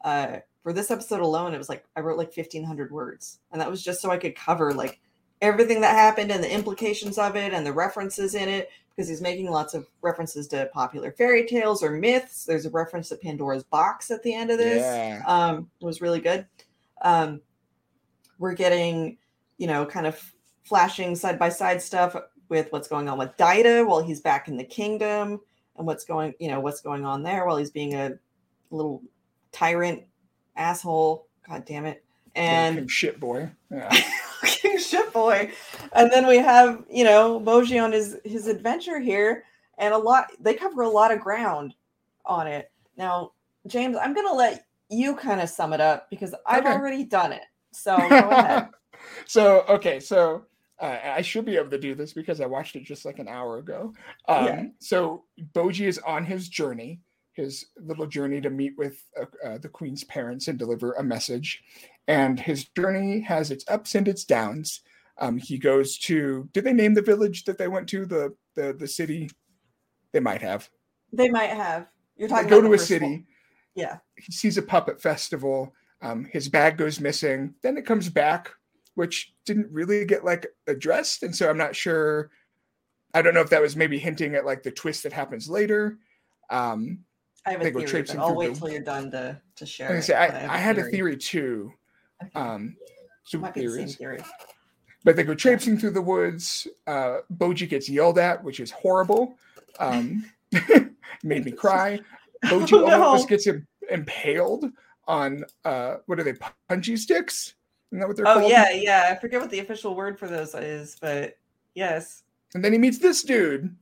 [0.05, 3.71] uh for this episode alone it was like I wrote like 1500 words and that
[3.71, 5.01] was just so I could cover like
[5.41, 9.23] everything that happened and the implications of it and the references in it because he's
[9.23, 12.45] making lots of references to popular fairy tales or myths.
[12.45, 14.81] There's a reference to Pandora's box at the end of this.
[14.81, 15.23] Yeah.
[15.27, 16.47] Um, it was really good.
[17.03, 17.41] Um,
[18.39, 19.17] we're getting,
[19.57, 20.23] you know, kind of
[20.65, 22.15] flashing side by side stuff
[22.51, 25.41] with what's going on with Daida while he's back in the kingdom
[25.79, 28.19] and what's going, you know, what's going on there while he's being a
[28.71, 29.03] little
[29.53, 30.03] tyrant
[30.57, 31.27] asshole.
[31.49, 32.05] God damn it.
[32.37, 33.51] And Fucking shit boy.
[33.71, 33.91] Yeah.
[34.41, 35.51] fucking shit boy.
[35.93, 39.45] And then we have, you know, Bojji on his his adventure here,
[39.79, 41.75] and a lot they cover a lot of ground
[42.25, 42.71] on it.
[42.97, 43.33] Now,
[43.67, 46.73] James, I'm gonna let you kind of sum it up because I've Okay.
[46.73, 47.43] already done it.
[47.73, 48.69] So go ahead.
[49.27, 50.45] so okay, so
[50.81, 53.29] uh, I should be able to do this because I watched it just like an
[53.29, 53.93] hour ago.
[54.29, 54.65] Um, Yeah.
[54.79, 57.01] So Bojji is on his journey,
[57.41, 61.63] his little journey to meet with uh, uh, the queen's parents and deliver a message.
[62.07, 64.83] And his journey has its ups and its downs.
[65.19, 66.49] Um, he goes to.
[66.53, 68.07] Did they name the village that they went to?
[68.07, 69.31] The the the city.
[70.13, 70.69] They might have.
[71.13, 71.87] They might have.
[72.17, 73.07] You're They talking go to a city.
[73.07, 73.27] one.
[73.75, 73.99] Yeah.
[74.17, 75.75] he sees a puppet festival.
[76.03, 77.55] Um, his bag goes missing.
[77.63, 78.51] Then it comes back,
[78.95, 82.31] which didn't really get like addressed, and so I'm not sure.
[83.15, 85.99] I don't know if that was maybe hinting at like the twist that happens later.
[86.51, 87.05] Um,
[87.47, 89.91] I have a theory, but I'll wait the- till you're done to to share.
[89.93, 91.73] I, it, say, I, have I had a theory too.
[92.23, 92.31] Okay.
[92.35, 92.77] Um,
[93.25, 94.21] super Might be the same theories, theory.
[95.05, 96.67] but they go traipsing through the woods.
[96.87, 99.37] Uh, Bojji gets yelled at, which is horrible.
[99.79, 100.25] Um,
[101.23, 102.01] made me cry.
[102.45, 103.03] Bojji Oh, no.
[103.03, 104.67] almost gets im- impaled
[105.07, 106.35] on uh, what are they
[106.69, 107.55] Punchy sticks?
[107.91, 108.51] Isn't that what they're Oh called?
[108.51, 109.09] yeah, yeah.
[109.11, 111.37] I forget what the official word for those is, but
[111.75, 112.23] yes,
[112.55, 113.75] And then he meets this dude,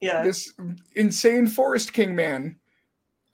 [0.00, 0.22] yeah.
[0.22, 0.52] this
[0.94, 2.56] insane forest king man.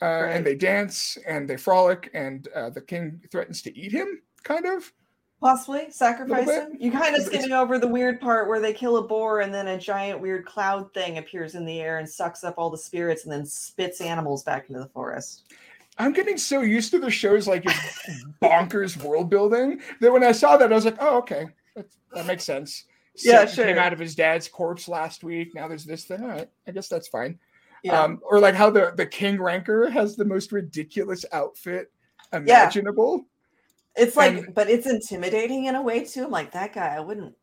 [0.04, 0.36] Uh, Right.
[0.36, 4.66] And they dance and they frolic, and uh, the king threatens to eat him, kind
[4.66, 4.92] of.
[5.40, 6.76] Possibly sacrifice him.
[6.78, 9.68] You kind of skimming over the weird part where they kill a boar and then
[9.68, 13.24] a giant weird cloud thing appears in the air and sucks up all the spirits
[13.24, 15.42] and then spits animals back into the forest.
[15.98, 18.08] I'm getting so used to the show's like its
[18.42, 22.26] bonkers world building that when I saw that, I was like, oh, okay, that, that
[22.26, 22.84] makes sense.
[23.16, 25.54] Yeah, Satan Came out of his dad's corpse last week.
[25.54, 26.22] Now there's this thing.
[26.22, 27.38] All right, I guess that's fine.
[27.84, 28.02] Yeah.
[28.02, 31.92] Um, or like how the the king ranker has the most ridiculous outfit
[32.32, 33.26] imaginable.
[33.96, 34.04] Yeah.
[34.04, 36.24] it's like, and- but it's intimidating in a way too.
[36.24, 37.34] I'm like, that guy, I wouldn't,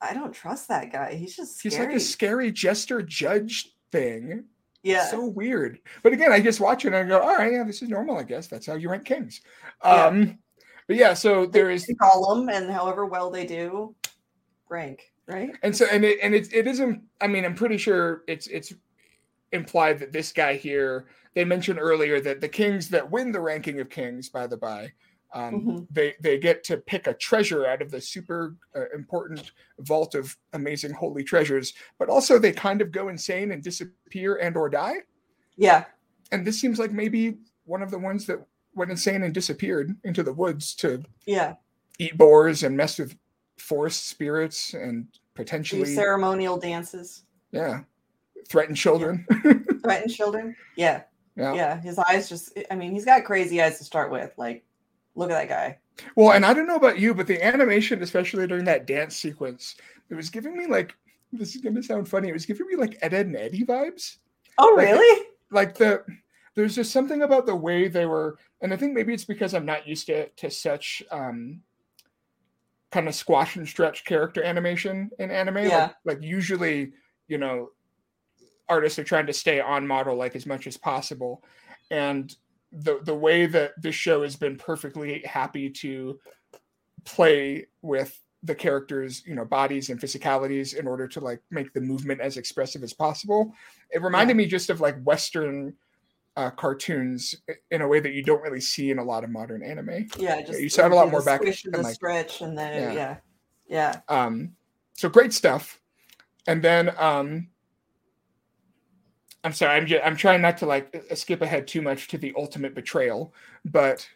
[0.00, 1.14] I don't trust that guy.
[1.14, 4.44] He's just He's like a scary jester judge thing.
[4.82, 5.06] Yeah.
[5.06, 5.78] So weird.
[6.02, 8.18] But again, I just watch it and I go, all right, yeah, this is normal,
[8.18, 8.48] I guess.
[8.48, 9.40] That's how you rank kings.
[9.82, 10.06] Yeah.
[10.06, 10.38] Um,
[10.86, 13.94] but yeah, so there is them, and however well they do,
[14.68, 15.50] rank right.
[15.62, 18.72] and so and it and it, it isn't i mean i'm pretty sure it's it's
[19.54, 23.80] implied that this guy here they mentioned earlier that the kings that win the ranking
[23.80, 24.92] of kings by the by
[25.32, 25.86] um, Mhm.
[25.90, 30.36] they they get to pick a treasure out of the super uh, important vault of
[30.52, 34.96] amazing holy treasures but also they kind of go insane and disappear and or die
[35.56, 35.84] Yeah.
[36.30, 38.38] and this seems like maybe one of the ones that
[38.74, 41.54] went insane and disappeared into the woods to Yeah.
[41.98, 43.16] eat boars and mess with
[43.58, 47.24] forest spirits and Do potentially ceremonial dances.
[47.50, 47.82] yeah
[48.48, 49.26] threaten children
[49.82, 50.56] Threaten children.
[50.76, 51.02] Yeah.
[51.36, 51.54] yeah.
[51.54, 51.80] Yeah.
[51.80, 54.32] His eyes just, I mean, he's got crazy eyes to start with.
[54.38, 54.64] Like,
[55.14, 55.78] look at that guy.
[56.16, 59.76] well and i don't know about you but the animation especially during that dance sequence
[60.10, 60.92] it was giving me like
[61.32, 63.64] this is going to sound funny it was giving me like Ed, Edd n Eddy
[63.64, 64.16] vibes
[64.58, 65.26] Oh, Like, really?
[65.52, 66.02] like the
[66.56, 69.64] there's just something about the way they were and i think maybe it's because i'm
[69.66, 71.60] not used to to such um
[72.90, 75.90] kind of squash and stretch character animation in anime Yeah.
[76.04, 76.92] like, like usually
[77.28, 77.70] you know
[78.68, 81.42] artists are trying to stay on model like as much as possible
[81.90, 82.36] and
[82.72, 86.18] the the way that this show has been perfectly happy to
[87.04, 91.80] play with the characters you know bodies and physicalities in order to like make the
[91.80, 93.52] movement as expressive as possible
[93.90, 95.74] it reminded me just of like western
[96.36, 97.36] uh, cartoons
[97.70, 100.42] in a way that you don't really see in a lot of modern anime Yeah.
[100.42, 102.92] Just you saw it a lot more back and in, the like- stretch and then,
[102.92, 102.92] Yeah.
[102.92, 103.16] yeah.
[103.68, 104.00] Yeah.
[104.08, 104.56] um
[104.94, 105.80] so great stuff
[106.48, 107.48] and then um
[109.44, 112.32] i'm sorry i'm just i'm trying not to like skip ahead too much to the
[112.36, 113.32] ultimate betrayal
[113.64, 114.08] but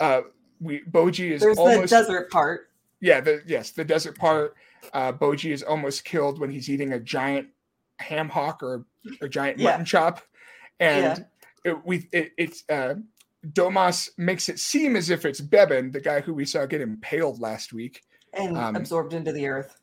[0.00, 0.20] uh
[0.60, 2.68] we Bojji is There's almost the desert part.
[3.00, 4.54] yeah the yes the desert part
[4.92, 7.48] uh Bojji is almost killed when he's eating a giant
[7.98, 8.86] ham hock or
[9.20, 9.70] a giant Yeah.
[9.70, 10.20] mutton chop
[10.80, 11.24] and
[11.64, 12.94] it, we it, it's uh
[13.52, 17.40] domas makes it seem as if it's bebin the guy who we saw get impaled
[17.40, 19.78] last week And Um, absorbed into the earth.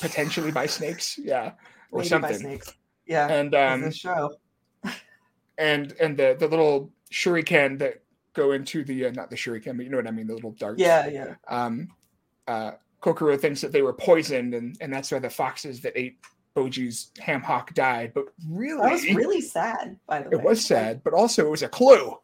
[0.00, 1.52] potentially by snakes yeah
[1.92, 2.74] or Maybe by something snakes.
[3.06, 3.28] Yeah.
[3.28, 4.36] and Um, the show.
[5.58, 8.02] and and the the little shuriken that
[8.34, 10.50] go into the uh, not the shuriken but you know what i mean the little
[10.52, 11.06] darts Yeah.
[11.08, 11.34] Yeah.
[11.48, 11.88] um
[12.46, 16.18] uh kokoro thinks that they were poisoned and and that's why the foxes that ate
[16.54, 20.36] Bojji's ham hock died but really That was really sad, by the way.
[20.36, 22.16] it was sad but also it was a clue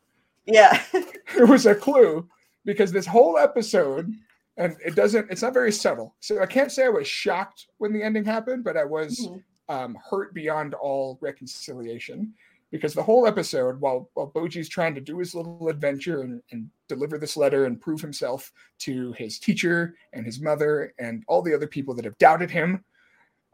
[0.47, 0.83] Yeah.
[0.93, 2.29] it was a clue
[2.65, 4.13] because this whole episode
[4.59, 7.93] and it doesn't it's not very subtle so i can't say i was shocked when
[7.93, 9.43] the ending happened but i was Mhm.
[9.69, 12.35] Um, hurt beyond all reconciliation.
[12.71, 16.71] Because the whole episode while while Bojji's trying to do his little adventure and, and
[16.89, 21.55] deliver this letter and prove himself to his teacher and his mother and all the
[21.55, 22.83] other people that have doubted him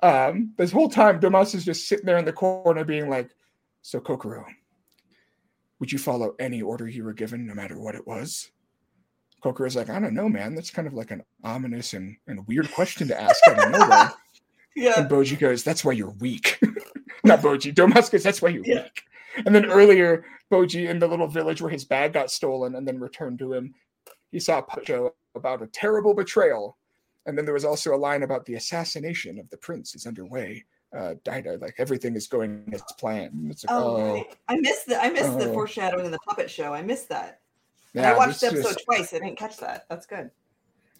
[0.02, 3.30] um, this whole time domas is just sitting there in the corner being like
[3.82, 4.44] so kokoro
[5.78, 8.50] would you follow any order you were given no matter what it was?
[9.42, 10.54] Kokoro's like i don't know man.
[10.54, 14.10] That's kind of like an ominous and, and weird question to ask out of nowhere
[14.76, 15.00] Yeah.
[15.00, 16.58] and Bojji goes, "That's why you're weak."
[17.24, 17.74] Not Bojji.
[17.74, 18.82] Domas goes, "That's why you're Yeah.
[18.84, 19.02] weak."
[19.46, 22.98] And then earlier, Bojji in the little village where his bag got stolen and then
[23.00, 23.74] returned to him,
[24.32, 26.76] he saw show about a terrible betrayal.
[27.26, 30.64] And then there was also a line about the assassination of the prince is underway.
[30.96, 33.50] Uh, Daida, like everything is going as planned.
[33.50, 34.36] It's like, Oh, oh, right.
[34.48, 35.52] I missed the I missed the Oh.
[35.52, 36.72] foreshadowing in the puppet show.
[36.72, 37.40] I missed that.
[37.92, 39.12] Yeah, I watched the episode just- twice.
[39.12, 39.84] I didn't catch that.
[39.90, 40.30] That's good.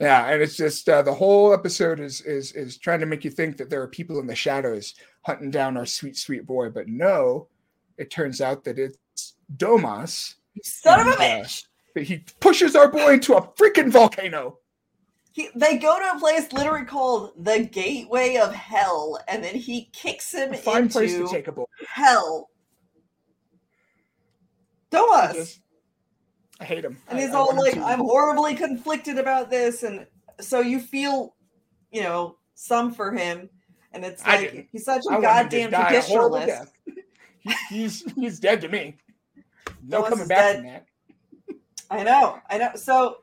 [0.00, 3.30] Yeah, and it's just uh, the whole episode is is is trying to make you
[3.30, 6.86] think that there are people in the shadows hunting down our sweet sweet boy, but
[6.86, 7.48] no,
[7.96, 10.34] it turns out that it's Domas.
[10.62, 11.64] Son of a and, uh, bitch.
[11.94, 14.58] that he pushes our boy into a freaking volcano.
[15.32, 19.88] He, they go to a place literally called the Gateway of Hell, and then he
[19.92, 21.64] kicks him fine place to into take a boy.
[21.88, 22.50] hell.
[24.90, 25.58] Domas.
[26.60, 26.96] I hate him.
[27.08, 30.06] and I- he's I all like, to- "I'm horribly conflicted about this," and
[30.40, 31.34] so you feel,
[31.92, 33.48] you know, some for him,
[33.92, 36.70] and it's like he's such I a to goddamn die a horrible traditionalist.
[37.40, 38.96] He- he's he's dead to me.
[39.82, 40.56] No coming back dead.
[40.56, 40.86] from that.
[41.90, 42.70] I know, I know.
[42.74, 43.18] So,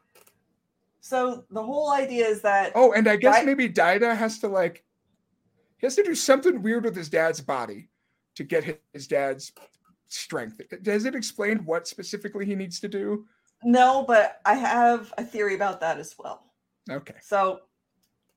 [1.02, 3.46] so the whole idea is that Oh, and I guess Right.
[3.46, 4.84] maybe Daida has to like
[5.78, 7.90] he has to do something weird with his dad's body
[8.36, 9.52] to get his dad's
[10.08, 10.62] strength.
[10.82, 13.26] Does it explain what specifically he needs to do?
[13.66, 16.44] no, but I have a theory about that as well.
[16.90, 17.16] Okay.
[17.22, 17.62] So,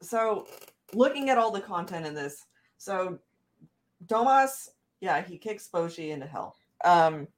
[0.00, 0.46] so
[0.94, 2.46] looking at all the content in this,
[2.78, 3.18] so
[4.06, 4.68] Domas,
[5.00, 7.28] yeah, he kicks Bojji into hell, um,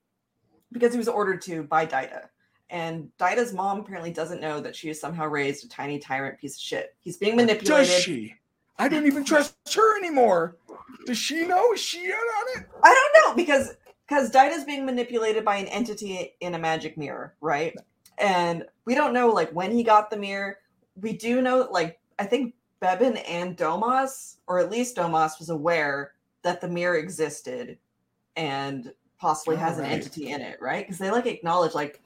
[0.73, 2.29] because he was ordered to by Daida,
[2.71, 6.55] and Daida's mom apparently doesn't know that she is somehow raised a tiny tyrant piece
[6.55, 6.95] of shit.
[7.01, 7.89] He's being manipulated.
[7.89, 8.35] Does she?
[8.79, 10.57] I don't even trust her anymore.
[11.07, 11.73] Does she know?
[11.73, 12.69] Is she in on it?
[12.85, 13.75] I don't know because
[14.11, 17.73] because Daida's being manipulated by an entity in a magic mirror, right?
[18.19, 20.59] And we don't know like when he got the mirror.
[20.97, 26.13] We do know like I think Bebin and Domas, or at least Domas, was aware
[26.43, 27.79] that the mirror existed
[28.35, 30.85] and possibly has an entity in it, right?
[30.85, 32.03] Because they like acknowledge like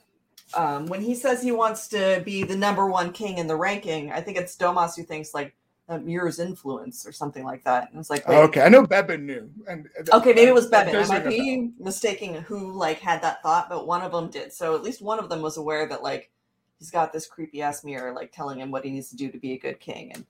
[0.52, 4.12] um, when he says he wants to be the number one king in the ranking,
[4.12, 5.56] I think it's Domas who thinks like
[5.88, 7.90] that mirror's influence or something like that.
[7.90, 9.50] And it's like, wait, okay, I know Bebin knew.
[9.68, 10.94] And okay, maybe it was Bebin.
[10.94, 14.52] I might be mistaking who like had that thought, but one of them did.
[14.52, 16.30] So at least one of them was aware that like
[16.78, 19.38] he's got this creepy ass mirror, like telling him what he needs to do to
[19.38, 20.12] be a good king.
[20.12, 20.24] And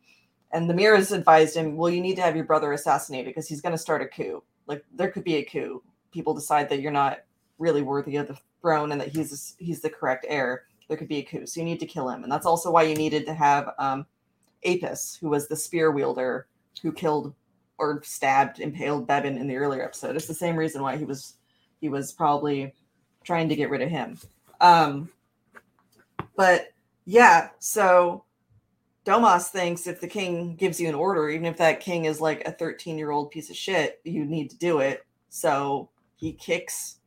[0.50, 3.60] and the mirrors advised him, well, you need to have your brother assassinated because he's
[3.60, 4.42] going to start a coup.
[4.66, 5.82] Like there could be a coup.
[6.12, 7.20] People decide that you're not
[7.58, 10.64] really worthy of the throne and that he's he's the correct heir.
[10.88, 12.24] There could be a coup, so you need to kill him.
[12.24, 14.04] And that's also why you needed to have um,
[14.64, 16.46] Apis, who was the spear wielder
[16.82, 17.34] who killed
[17.78, 20.16] or stabbed, impaled Bebin in the earlier episode.
[20.16, 21.34] It's the same reason why he was
[21.80, 22.74] he was probably
[23.24, 24.18] trying to get rid of him.
[24.60, 25.10] Um,
[26.36, 26.72] but
[27.04, 28.24] yeah, so
[29.04, 32.46] Domas thinks if the king gives you an order, even if that king is like
[32.46, 35.04] a 13 year old piece of shit, you need to do it.
[35.28, 36.98] So he kicks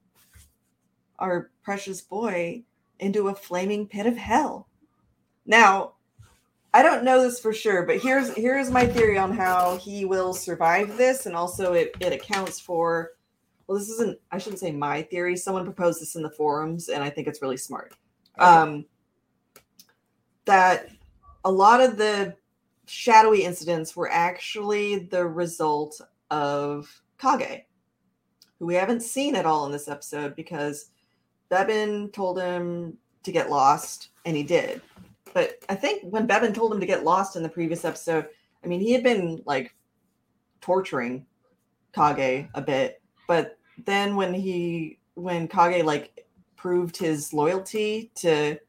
[1.18, 2.64] our precious boy
[3.00, 4.68] into a flaming pit of hell.
[5.46, 5.94] Now,
[6.74, 10.34] I don't know this for sure, but here's here's my theory on how he will
[10.34, 13.12] survive this, and also it, it accounts for
[13.66, 15.36] well, this isn't I shouldn't say my theory.
[15.36, 17.94] Someone proposed this in the forums, and I think it's really smart.
[18.38, 18.86] Um
[20.46, 20.90] that
[21.46, 22.36] a lot of the
[22.86, 26.00] shadowy incidents were actually the result
[26.32, 27.64] of Kage,
[28.60, 30.92] who we haven't seen at all in this episode because
[31.52, 34.82] Bebin told him to get lost, and he did.
[35.34, 38.28] But I think when Bebin told him to get lost in the previous episode,
[38.64, 39.74] I mean, he had been like
[40.62, 41.26] torturing
[41.94, 43.02] Kage a bit.
[43.28, 46.26] But then when he, when Kage like
[46.56, 48.60] proved his loyalty to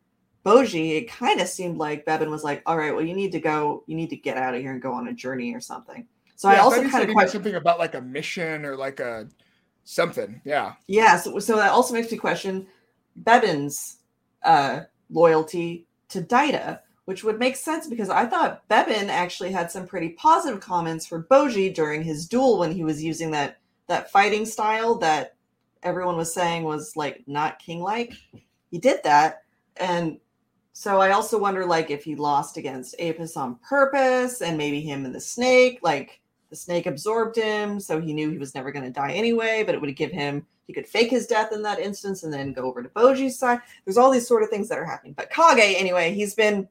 [0.45, 3.41] Bojji, it kind of seemed like Bebin was like, all right, well, you need to
[3.41, 6.07] go, you need to get out of here and go on a journey or something.
[6.37, 7.33] So I also kind of question.
[7.33, 9.29] something about like a mission or like a
[9.83, 10.41] something.
[10.45, 10.75] Yeah.
[10.87, 12.69] Yeah, so, so that also makes me question
[13.25, 13.97] Bebin's
[14.45, 19.87] uh, loyalty to Daida, which would make sense because I thought Bebin actually had some
[19.87, 24.45] pretty positive comments for Bojji during his duel when he was using that that fighting
[24.45, 25.35] style that
[25.83, 28.13] everyone was saying was like not king-like.
[28.71, 29.43] He did that,
[29.79, 30.19] and
[30.75, 35.05] so I also wonder like if he lost against Apis on purpose, and maybe him
[35.05, 38.85] and the snake, like the snake absorbed him, so he knew he was never going
[38.85, 41.81] to die anyway, but it would give him he could fake his death in that
[41.81, 43.61] instance and then go over to Bojji's side.
[43.85, 45.15] There's all these sort of things that are happening.
[45.15, 46.69] But Kage, anyway, he's been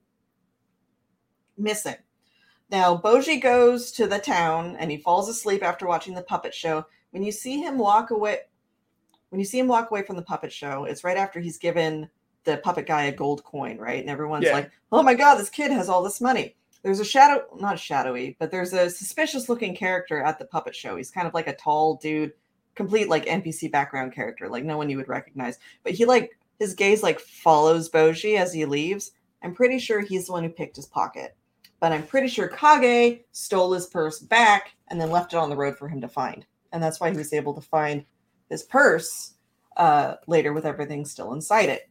[1.58, 1.96] missing.
[2.70, 6.86] Now, Bojji goes to the town and he falls asleep after watching the puppet show.
[7.10, 8.42] When you see him walk away,
[9.30, 12.08] when you see him walk away from the puppet show, it's right after he's given
[12.44, 14.00] the puppet guy a gold coin, right?
[14.00, 14.54] And everyone's Yeah.
[14.54, 18.38] like, "Oh my god, this kid has all this money." There's a shadow, not shadowy,
[18.40, 20.96] but there's a suspicious looking character at the puppet show.
[20.96, 22.34] He's kind of like a tall dude,
[22.78, 25.58] complete like NPC background character, like no one you would recognize.
[25.84, 29.12] But he like his gaze like follows Bojji as he leaves.
[29.44, 31.36] I'm pretty sure he's the one who picked his pocket.
[31.80, 35.56] But I'm pretty sure Kage stole his purse back and then left it on the
[35.56, 36.46] road for him to find.
[36.72, 38.06] And that's why he was able to find
[38.50, 39.36] his purse
[39.76, 41.90] uh, later with everything still inside it.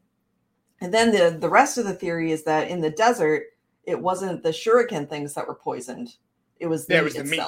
[0.81, 3.45] And then the, the rest of the theory is that in the desert,
[3.85, 6.17] it wasn't the shuriken things that were poisoned.
[6.59, 7.41] It was the Yeah, it was the meat.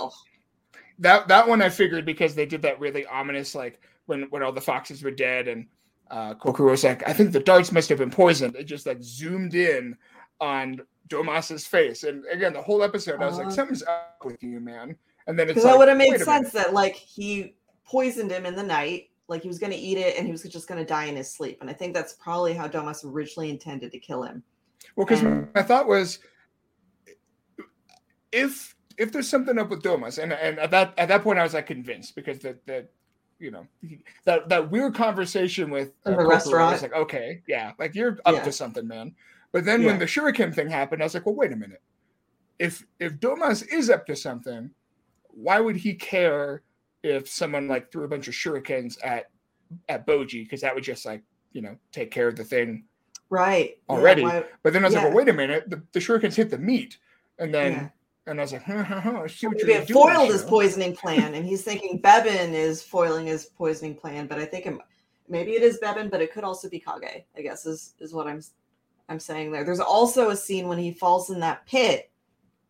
[1.00, 4.52] That that one I figured because they did that really ominous like when when all
[4.52, 5.66] the foxes were dead and
[6.10, 8.56] uh Kokoro was like, I think the darts must have been poisoned.
[8.56, 9.96] It just like zoomed in
[10.40, 12.02] on Domas's face.
[12.04, 13.54] And again, the whole episode, I was like, Uh-huh.
[13.54, 14.96] something's up with you, man.
[15.26, 18.44] And then it's Because like, that would have made sense that like he poisoned him
[18.46, 20.78] in the night, like he was going to eat it and he was just going
[20.80, 21.58] to die in his sleep.
[21.60, 24.42] And I think that's probably how Domas originally intended to kill him.
[24.96, 26.18] Well, because And- my thought was,
[28.32, 31.42] if if there's something up with Domas, and and at that at that point I
[31.44, 32.86] was like convinced because the the
[33.38, 33.66] you know
[34.24, 36.72] that that weird conversation with In the uh, Kokoro, I restaurant?
[36.72, 38.42] was like, okay, yeah, like you're up Yeah.
[38.42, 39.14] to something, man.
[39.52, 39.86] But then Yeah.
[39.88, 41.80] when the shuriken thing happened, I was like, well, wait a minute.
[42.58, 44.70] If if Domas is up to something,
[45.28, 46.62] why would he care
[47.04, 49.30] if someone like threw a bunch of shurikens at
[49.88, 50.42] at Bojji?
[50.42, 51.22] Because that would just like
[51.52, 52.84] you know take care of the thing
[53.30, 53.76] Right.
[53.90, 54.22] Yeah, Already.
[54.22, 55.68] why- but then I was like, well, wait a minute.
[55.68, 56.96] The, the shurikens hit the meat.
[57.38, 57.88] And then, Yeah.
[58.28, 60.06] And I was like, huh, huh, huh, I see what Maybe you're it doing.
[60.08, 64.26] foiled his poisoning plan, and he's thinking Bebin is foiling his poisoning plan.
[64.26, 64.74] But I think it,
[65.28, 67.24] maybe it is Bebin, but it could also be Kage.
[67.36, 68.42] I guess is is what I'm
[69.08, 69.64] I'm saying there.
[69.64, 72.10] There's also a scene when he falls in that pit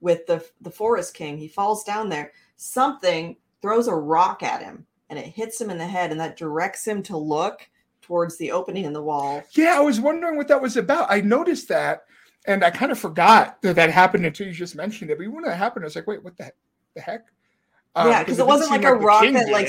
[0.01, 1.37] with the the forest king.
[1.39, 2.33] He falls down there.
[2.57, 6.37] Something throws a rock at him and it hits him in the head and that
[6.37, 7.69] directs him to look
[8.03, 9.43] towards the opening in the wall.
[9.53, 11.11] Yeah, I was wondering what that was about.
[11.11, 12.05] I noticed that
[12.49, 15.19] and I kind of forgot that that happened until you just mentioned it.
[15.19, 16.51] But when that happened, I was like, wait, what the,
[16.95, 17.27] the heck?
[17.95, 19.69] Um, yeah, because it, it wasn't like a rock that like.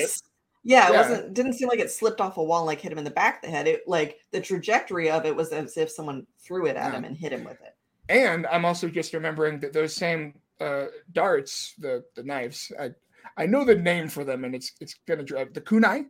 [0.63, 1.01] Yeah, it yeah.
[1.01, 3.11] wasn't didn't seem like it slipped off a wall and like hit him in the
[3.11, 3.67] back of the head.
[3.67, 6.97] It like the trajectory of it was as if someone threw it at yeah.
[6.97, 7.75] him and hit him with it.
[8.09, 12.91] And I'm also just remembering that those same uh, darts, the the knives, I
[13.37, 16.05] I know the name for them, and it's it's gonna drive the kunai.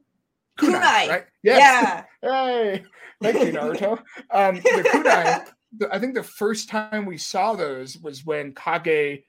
[0.60, 1.10] Kunai, kunai.
[1.10, 1.26] right?
[1.44, 2.06] Yes.
[2.22, 2.30] Yeah.
[2.30, 2.84] hey,
[3.22, 4.00] thank you, Naruto.
[4.32, 5.48] um, the kunai.
[5.78, 9.24] The, I think the first time we saw those was when Kage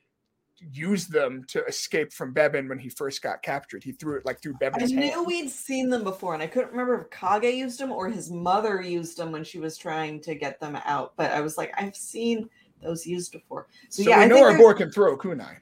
[0.73, 3.83] used them to escape from Bebin when he first got captured.
[3.83, 5.27] He threw it like through Bebin's I knew hand.
[5.27, 8.81] we'd seen them before, and I couldn't remember if Kage used them or his mother
[8.81, 11.15] used them when she was trying to get them out.
[11.17, 12.49] But I was like, I've seen
[12.83, 13.69] those used before.
[13.89, 15.57] So, so yeah, we I know our boy can throw kunai.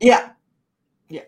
[0.00, 0.30] Yeah,
[1.08, 1.22] yeah.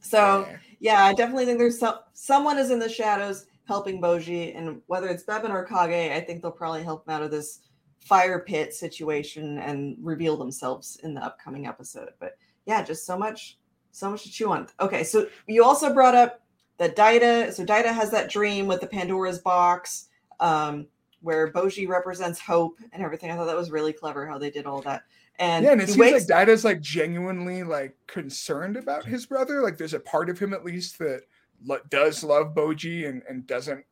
[0.00, 0.56] So yeah.
[0.80, 5.08] yeah, I definitely think there's some someone is in the shadows helping Bojji, and whether
[5.08, 7.60] it's Bebin or Kage, I think they'll probably help him out of this
[8.04, 12.10] fire pit situation and reveal themselves in the upcoming episode.
[12.18, 12.36] But
[12.66, 13.58] yeah, just so much,
[13.92, 14.68] so much to chew on.
[14.80, 16.42] Okay, so you also brought up
[16.78, 17.52] that Daida.
[17.52, 20.08] So Daida has that dream with the Pandora's box,
[20.40, 20.86] um,
[21.20, 23.30] where Bojji represents hope and everything.
[23.30, 25.02] I thought that was really clever how they did all that.
[25.38, 29.62] And yeah, and it seems wakes- like Daida's like genuinely like concerned about his brother.
[29.62, 31.22] Like there's a part of him at least that
[31.64, 33.84] lo- does love Bojji and, and doesn't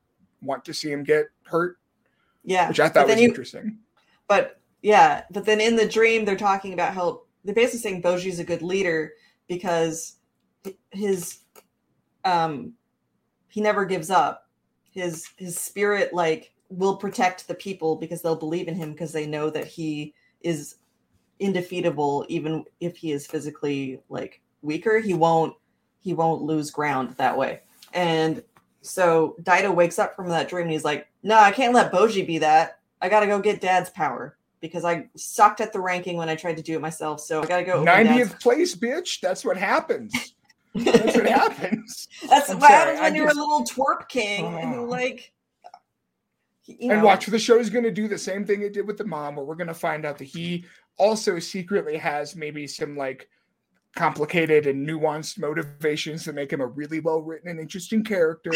[0.42, 1.78] want to see him get hurt.
[2.42, 3.78] Yeah, which I thought was you, interesting
[4.30, 8.38] but yeah, but then in the dream, they're talking about how they're basically saying Bojji's
[8.38, 9.14] a good leader
[9.48, 10.18] because
[10.92, 11.40] his
[12.24, 12.72] um
[13.48, 14.48] he never gives up.
[14.92, 19.26] His his spirit like will protect the people because they'll believe in him because they
[19.26, 20.76] know that he is
[21.40, 25.00] indefeatable even if he is physically like weaker.
[25.00, 25.56] He won't
[25.98, 27.62] he won't lose ground that way.
[27.92, 28.44] And
[28.80, 32.26] so Daida wakes up from that dream and he's like no i can't let Bojji
[32.26, 36.28] be that I gotta go get dad's power because I sucked at the ranking when
[36.28, 37.20] I tried to do it myself.
[37.20, 37.84] So I gotta go.
[37.84, 39.20] 90th place, bitch.
[39.20, 40.34] That's what happens.
[40.74, 42.08] That's what happens.
[42.28, 43.38] That's I'm what sorry, happens when I you're just...
[43.38, 44.58] a little twerp king oh.
[44.58, 44.82] and ah.
[44.82, 45.32] like.
[46.66, 46.94] You know.
[46.94, 49.04] And watch, the show is going to do the same thing it did with the
[49.04, 50.64] mom, where we're going to find out that he
[50.98, 53.28] also secretly has maybe some like
[53.96, 58.52] complicated and nuanced motivations to make him a really well written and interesting character.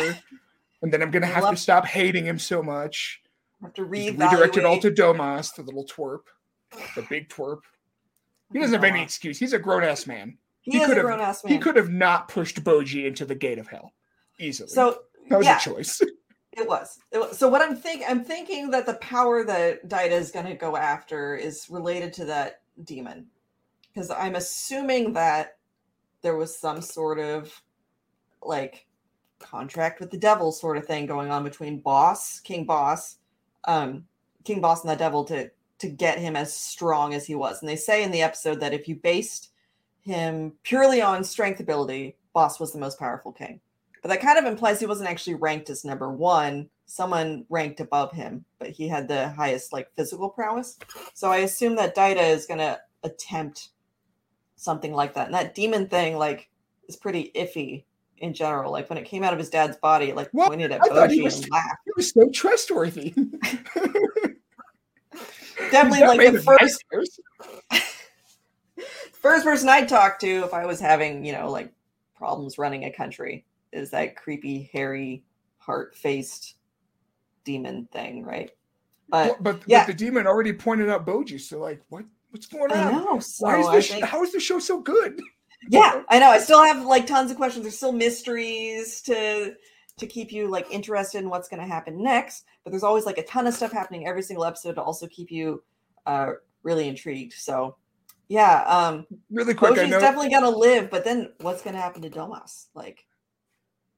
[0.83, 3.21] and then I'm going to have to stop hating him so much
[3.65, 4.19] have to read.
[4.19, 6.23] Redirected all to Domas, the little twerp,
[6.95, 7.61] the big twerp.
[8.53, 9.39] He doesn't have any excuse.
[9.39, 10.39] He's a grown ass man.
[10.61, 11.41] He, he could have.
[11.47, 13.93] He could have not pushed Bojji into the gate of hell
[14.39, 14.69] easily.
[14.69, 16.01] So that was yeah, a choice.
[16.57, 17.01] It was.
[17.11, 17.37] it was.
[17.37, 20.77] So what I'm think I'm thinking that the power that Daida is going to go
[20.77, 23.27] after is related to that demon,
[23.93, 25.57] because I'm assuming that
[26.23, 27.53] there was some sort of
[28.41, 28.87] like
[29.41, 33.17] contract with the devil sort of thing going on between Boss King Boss
[33.67, 34.05] um,
[34.45, 37.61] King Boss and the Devil to to get him as strong as he was.
[37.61, 39.51] And they say in the episode that if you based
[40.03, 43.61] him purely on strength ability, Boss was the most powerful king.
[44.01, 46.69] But that kind of implies he wasn't actually ranked as number one.
[46.87, 50.79] Someone ranked above him, but he had the highest like physical prowess.
[51.15, 53.71] So I assume that Daida is gonna attempt
[54.57, 55.27] something like that.
[55.27, 56.49] And that demon thing, like,
[56.89, 57.85] is pretty iffy
[58.19, 58.73] in general.
[58.73, 61.23] Like when it came out of his dad's body, it like well, pointed at Bojji
[61.23, 61.81] was, and laughed.
[61.85, 63.15] He was so trustworthy.
[65.71, 66.85] Definitely like the first
[69.13, 71.73] first person I'd talk to if I was having, you know, like
[72.15, 75.25] problems running a country is that creepy, hairy,
[75.59, 76.57] heart faced
[77.45, 78.51] demon thing, right?
[79.09, 79.87] But, but, yeah.
[79.87, 82.79] but the demon already pointed out Bojji, so like what what's going on?
[82.79, 83.21] I know.
[83.21, 84.05] So Why is this think...
[84.05, 85.21] how is the show so good?
[85.69, 86.29] Yeah, I know.
[86.29, 87.65] I still have like tons of questions.
[87.65, 89.55] There's still mysteries to
[89.99, 92.45] to keep you like interested in what's going to happen next.
[92.65, 95.31] But there's always like a ton of stuff happening every single episode to also keep
[95.31, 95.63] you
[96.07, 97.35] uh, really intrigued.
[97.35, 97.77] So
[98.29, 99.75] yeah, um, really quick.
[99.75, 102.67] Bojji's definitely gonna live, but then what's gonna happen to Domas?
[102.75, 103.05] Like,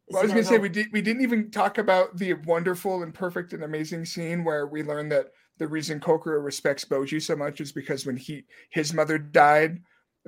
[0.09, 3.15] well, I was gonna say we did we didn't even talk about the wonderful and
[3.15, 5.27] perfect and amazing scene where we learned that
[5.59, 9.81] the reason Kokoro respects Bojji so much is because when he his mother died,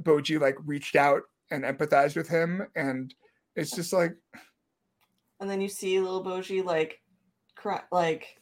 [0.02, 3.14] Bojji like reached out and empathized with him, and
[3.56, 4.14] it's just like.
[5.40, 7.00] And then you see little Bojji like,
[7.54, 8.36] cry, like,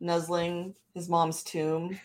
[0.00, 1.98] nuzzling his mom's tomb,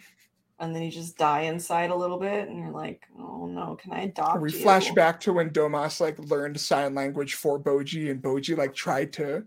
[0.60, 3.94] and then you just die inside a little bit, and you're like, oh no, can
[3.94, 4.42] I adopt?
[4.42, 4.60] We you?
[4.60, 9.14] flash back to when Domas like learned sign language for Bojji, and Bojji like tried
[9.14, 9.44] to,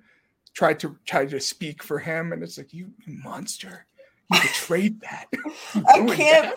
[0.54, 3.86] tried to try to speak for him, and it's like you, you monster,
[4.32, 5.26] you betrayed that.
[5.74, 6.57] I can't.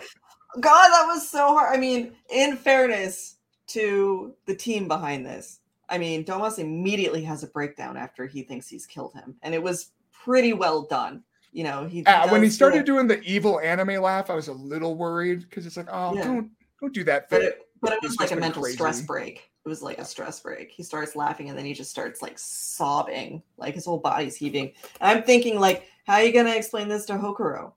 [0.58, 1.74] God, that was so hard.
[1.74, 3.36] I mean, in fairness
[3.68, 8.68] to the team behind this, I mean, Domas immediately has a breakdown after he thinks
[8.68, 11.22] he's killed him, and it was pretty well done.
[11.52, 14.48] You know, he Uh, when he started the- doing the evil anime laugh, I was
[14.48, 16.24] a little worried because it's like, oh, Yeah.
[16.24, 17.28] don't don't do that.
[17.28, 19.50] but it, but it was like a mental stress break.
[19.66, 20.70] It was like a stress break.
[20.70, 24.72] He starts laughing and then he just starts like sobbing, like his whole body's heaving.
[25.00, 27.72] And I'm thinking, like, how are you gonna explain this to Hokuro?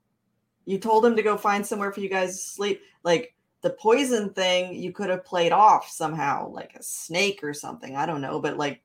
[0.66, 2.82] You told him to go find somewhere for you guys to sleep.
[3.02, 7.96] Like the poison thing, you could have played off somehow, like a snake or something.
[7.96, 8.82] I don't know, but like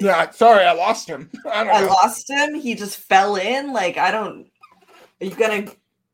[0.00, 1.30] Yeah, sorry, I lost him.
[1.46, 2.54] I don't I lost him.
[2.54, 3.72] He just fell in.
[3.72, 4.50] Like I don't.
[5.20, 5.66] Are you gonna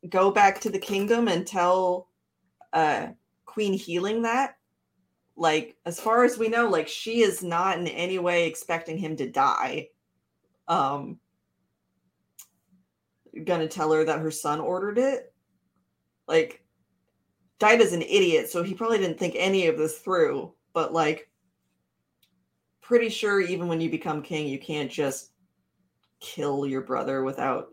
[0.08, 2.08] go back to the kingdom and tell
[2.72, 3.08] uh
[3.44, 4.56] Queen Hiling that?
[5.36, 9.16] Like as far as we know, like she is not in any way expecting him
[9.16, 9.88] to die.
[10.66, 11.18] Um,
[13.38, 15.32] you're gonna tell her that her son ordered it.
[16.26, 16.62] Like,
[17.60, 20.52] Daida's an idiot, so he probably didn't think any of this through.
[20.72, 21.30] But like,
[22.80, 25.30] pretty sure even when you become king, you can't just
[26.20, 27.68] kill your brother without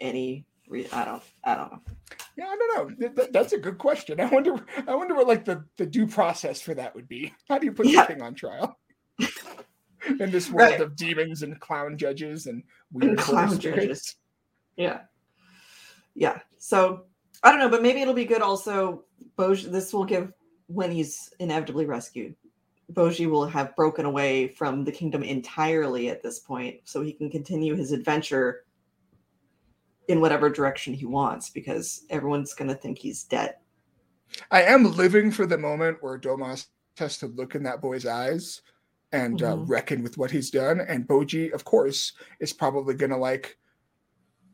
[0.00, 0.46] any.
[0.68, 1.22] Re- I don't.
[1.44, 1.80] I don't know.
[2.36, 2.94] Yeah, I don't know.
[2.96, 4.18] Th- th- that's a good question.
[4.20, 4.54] I wonder.
[4.88, 7.32] I wonder what like the the due process for that would be.
[7.48, 8.06] How do you put Yeah.
[8.06, 8.78] the king on trial?
[10.18, 10.80] In this world Right.
[10.80, 14.16] of demons and clown judges and weird And clown judges.
[14.76, 15.00] Yeah.
[16.14, 16.40] Yeah.
[16.58, 17.04] So
[17.42, 19.04] I don't know, but maybe it'll be good also.
[19.36, 20.32] Bojji, this will give
[20.66, 22.34] when he's inevitably rescued.
[22.92, 27.30] Bojji will have broken away from the kingdom entirely at this point, so he can
[27.30, 28.64] continue his adventure
[30.08, 33.54] in whatever direction he wants because everyone's going to think he's dead.
[34.50, 36.66] I am living for the moment where Domas
[36.98, 38.60] has to look in that boy's eyes
[39.12, 39.68] and uh, Mhm.
[39.68, 40.80] reckon with what he's done.
[40.80, 43.58] And Bojji, of course, is probably going to like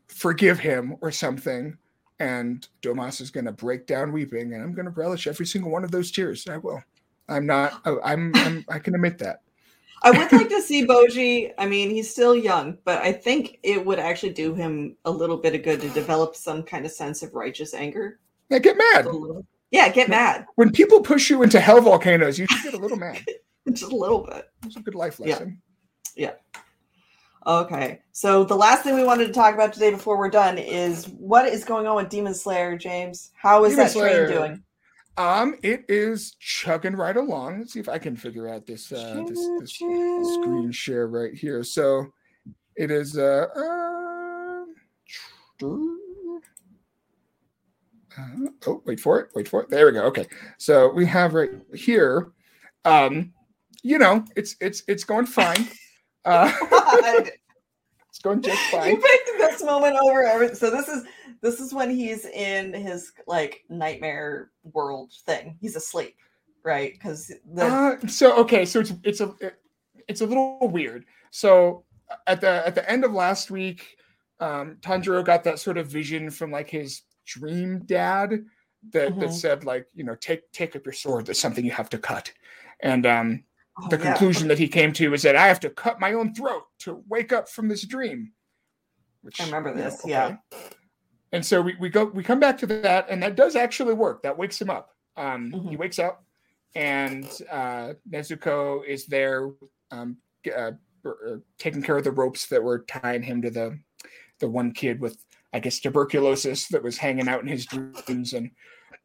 [0.09, 1.77] forgive him or something.
[2.19, 5.71] And Domas is going to break down weeping, and I'm going to relish every single
[5.71, 6.45] one of those tears.
[6.49, 6.83] I will.
[7.29, 7.81] I'm not.
[7.85, 8.31] I'm.
[8.35, 9.41] I'm I can admit that.
[10.01, 11.53] I would like to see Bojji.
[11.57, 15.37] I mean, he's still young, but I think it would actually do him a little
[15.37, 18.19] bit of good to develop some kind of sense of righteous anger.
[18.49, 19.07] Yeah, get mad
[19.71, 22.39] Yeah, get mad when people push you into hell volcanoes.
[22.39, 23.23] You should get a little mad.
[23.71, 24.49] just a little bit.
[24.65, 25.61] It's a good life lesson.
[26.15, 26.27] Yeah.
[26.27, 26.63] lesson.
[27.47, 31.05] Okay, so the last thing we wanted to talk about today before we're done is
[31.05, 33.31] what is going on with Demon Slayer, James?
[33.35, 34.27] How is Demon that Slayer.
[34.27, 34.63] train doing?
[35.17, 37.59] Um, it is chugging right along.
[37.59, 41.63] Let's see if I can figure out this uh, this, this screen share right here.
[41.63, 42.07] So
[42.75, 44.65] it is uh, uh,
[45.65, 45.85] uh
[48.67, 50.25] oh wait for it wait for it there we go okay
[50.57, 52.31] so we have right here
[52.85, 53.31] um
[53.83, 55.67] you know it's it's it's going fine
[56.25, 56.51] uh
[58.09, 58.91] it's going just fine.
[58.91, 60.55] you picked this moment over everything.
[60.55, 61.05] So this is
[61.41, 65.57] this is when he's in his like nightmare world thing.
[65.61, 66.15] He's asleep,
[66.63, 66.93] right?
[66.93, 69.59] Because the Uh, so okay, so it's it's a it-
[70.07, 71.05] it's a little weird.
[71.29, 71.85] So
[72.25, 73.95] at the at the end of last week,
[74.39, 78.31] um, Tanjiro got that sort of vision from like his dream dad
[78.91, 79.33] that that Mhm.
[79.33, 81.27] said like you know take take up your sword.
[81.27, 82.31] There's something you have to cut,
[82.79, 83.43] and um,
[83.83, 84.03] oh, the yeah.
[84.11, 87.03] conclusion that he came to is that I have to cut my own throat to
[87.07, 88.31] wake up from this dream.
[89.21, 90.37] Which I remember you know, this, yeah.
[91.31, 94.23] And so we, we go we come back to that, and that does actually work.
[94.23, 94.91] That wakes him up.
[95.17, 95.77] Um, He Mhm.
[95.77, 96.23] wakes up,
[96.75, 99.49] and uh, Nezuko is there,
[99.91, 100.17] um,
[100.47, 100.71] uh,
[101.05, 103.77] uh, taking care of the ropes that were tying him to the
[104.39, 105.23] the one kid with
[105.53, 108.51] I guess tuberculosis that was hanging out in his dreams, and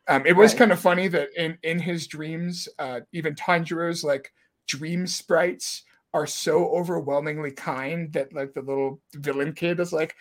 [0.09, 0.59] um, it was Right.
[0.61, 4.33] kind of funny that in in his dreams, uh, even Tanjiro's like
[4.67, 10.15] dream sprites are so overwhelmingly kind that like the little villain kid is like,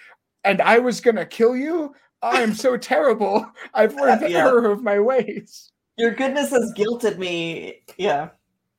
[0.44, 1.94] and I was gonna kill you.
[2.22, 3.46] I'm so terrible.
[3.74, 4.48] I've learned the Yeah.
[4.48, 5.72] error of my ways.
[5.98, 7.84] Your goodness has guilted me.
[7.98, 8.30] Yeah.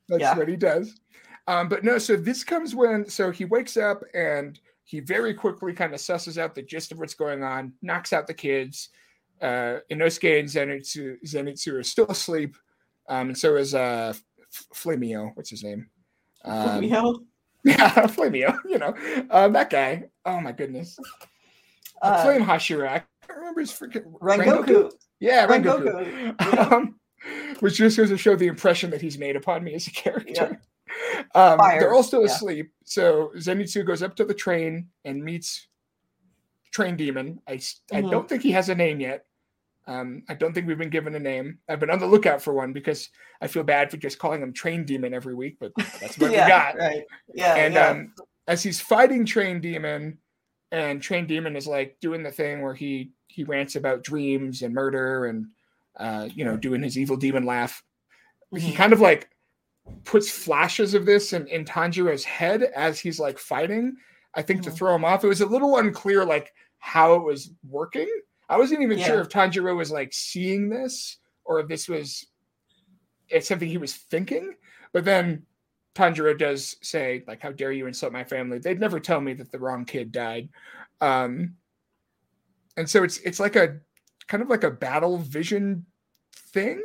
[0.09, 0.37] That's Yeah.
[0.37, 0.99] what he does.
[1.47, 5.73] Um, but no, so this comes when so he wakes up and he very quickly
[5.73, 8.89] kind of susses out the gist of what's going on, knocks out the kids.
[9.41, 12.57] Uh, Inosuke and Zenitsu, Zenitsu are still asleep.
[13.09, 14.15] Um, and so is uh,
[14.75, 15.31] Flamio.
[15.35, 15.89] What's his name?
[16.45, 16.83] Um,
[17.65, 18.59] yeah, Flamio.
[18.69, 18.95] You know,
[19.31, 20.05] um, that guy.
[20.25, 20.99] Oh my goodness.
[22.03, 22.89] Uh, Flame Hashira.
[22.89, 24.93] I can't remember his freaking Rengoku.
[25.21, 26.71] Yeah, Rengoku, Rengoku.
[26.73, 27.01] Um,
[27.61, 30.61] which just goes to show the impression that he's made upon me as a character.
[31.35, 32.27] Um, they're all still yeah.
[32.27, 32.71] asleep.
[32.85, 35.67] So Zenitsu goes up to the train and meets
[36.71, 37.41] Train Demon.
[37.49, 39.25] I, s- I don't think he has a name yet.
[39.87, 41.59] Um, I don't think we've been given a name.
[41.69, 43.11] I've been on the lookout for one because
[43.43, 46.45] I feel bad for just calling him Train Demon every week, but that's what yeah,
[46.45, 46.77] we got.
[46.79, 47.03] right.
[47.35, 47.55] Yeah.
[47.57, 47.89] And yeah.
[47.89, 48.13] um,
[48.49, 50.19] as he's fighting Train Demon,
[50.73, 54.73] and Train Demon is like doing the thing where he he rants about dreams and
[54.75, 55.47] murder and
[55.99, 57.83] uh, you know doing his evil demon laugh.
[58.57, 58.77] He Mhm.
[58.77, 59.29] kind of like
[60.05, 63.97] puts flashes of this in, in Tanjiro's head as he's like fighting.
[64.35, 64.77] I think to Mhm.
[64.77, 65.23] throw him off.
[65.25, 68.09] It was a little unclear like how it was working.
[68.49, 72.27] I wasn't even sure if Tanjiro was like seeing this or if this was
[73.29, 74.55] it's something he was thinking.
[74.93, 75.45] But then
[75.95, 78.59] Tanjiro does say, like, how dare you insult my family?
[78.59, 80.49] They'd never tell me that the wrong kid died.
[81.01, 81.57] Um
[82.77, 83.79] and so it's it's like a
[84.27, 85.87] kind of like a battle vision
[86.35, 86.83] thing.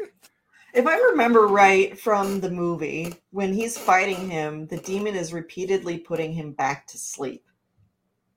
[0.73, 5.97] If I remember right from the movie, when he's fighting him, the demon is repeatedly
[5.97, 7.43] putting him back to sleep.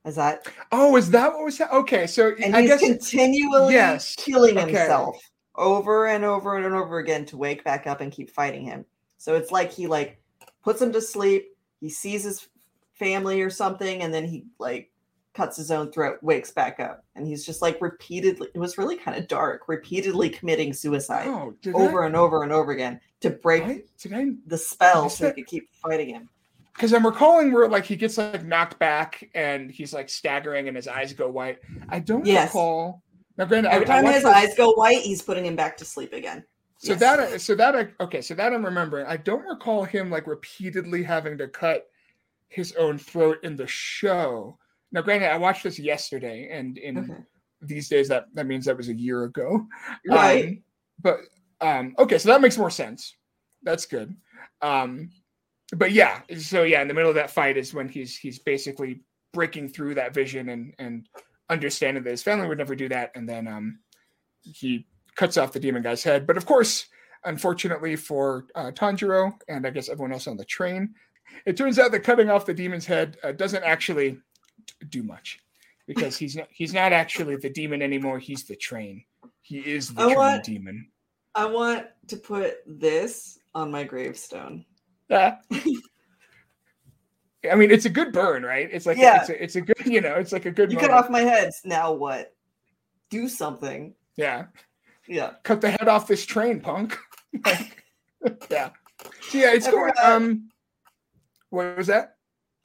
[0.04, 0.46] Is that?
[0.72, 1.72] Oh, is that what was that?
[1.72, 4.16] Okay, so And I he's guess continually yes.
[4.16, 4.72] killing Okay.
[4.72, 5.18] himself
[5.54, 8.84] over and over and over again to wake back up and keep fighting him.
[9.18, 10.20] So it's like he like
[10.62, 11.56] puts him to sleep.
[11.80, 12.48] He sees his
[12.94, 14.90] family or something, and then he like
[15.34, 18.48] cuts his own throat, wakes back up, and he's just like repeatedly.
[18.54, 19.68] It was really kind of dark.
[19.68, 23.82] Repeatedly committing suicide oh, over and over and over again to break I,
[24.12, 26.28] I the spell so he could keep fighting him.
[26.74, 30.76] Because I'm recalling where like he gets like knocked back and he's like staggering and
[30.76, 31.58] his eyes go white.
[31.88, 32.48] I don't Yes.
[32.48, 33.02] recall.
[33.36, 35.56] Now, granted, I- Every I time watched his this- eyes go white, he's putting him
[35.56, 36.44] back to sleep again.
[36.78, 37.00] So Yes.
[37.00, 39.06] that so that I okay, so that I'm remembering.
[39.06, 41.88] I don't recall him like repeatedly having to cut
[42.48, 44.58] his own throat in the show.
[44.90, 47.24] Now, granted, I watched this yesterday, and in
[47.60, 49.66] these days that that means that was a year ago.
[50.06, 50.44] Right.
[50.48, 50.62] Um,
[51.00, 51.18] but
[51.60, 53.16] um, okay, so that makes more sense.
[53.62, 54.14] That's good.
[54.60, 55.10] Um,
[55.72, 59.00] but yeah, so yeah, in the middle of that fight is when he's he's basically
[59.32, 61.08] breaking through that vision and and
[61.48, 63.78] understanding that his family would never do that, and then um,
[64.42, 66.26] he cuts off the demon guy's head.
[66.26, 66.86] But of course,
[67.24, 70.94] unfortunately for uh, Tanjiro and I guess everyone else on the train,
[71.46, 74.18] it turns out that cutting off the demon's head uh, doesn't actually
[74.88, 75.40] do much
[75.86, 78.18] because he's not he's not actually the demon anymore.
[78.18, 79.04] He's the train.
[79.40, 80.88] He is the I train want- demon.
[81.34, 84.66] I want to put this on my gravestone.
[85.08, 85.36] Yeah.
[87.50, 88.68] I mean, it's a good burn, right?
[88.70, 89.20] It's like Yeah.
[89.20, 90.70] it's a, it's a good, you know, it's like a good.
[90.70, 91.50] You cut off my head.
[91.64, 92.34] Now what?
[93.10, 93.94] Do something.
[94.16, 94.46] Yeah,
[95.08, 95.32] Yeah.
[95.42, 96.98] cut the head off this train, punk.
[98.24, 98.70] Like, yeah.
[99.22, 99.88] So yeah, it's I going.
[99.88, 100.12] forgot.
[100.12, 100.48] Um,
[101.50, 102.14] what was that?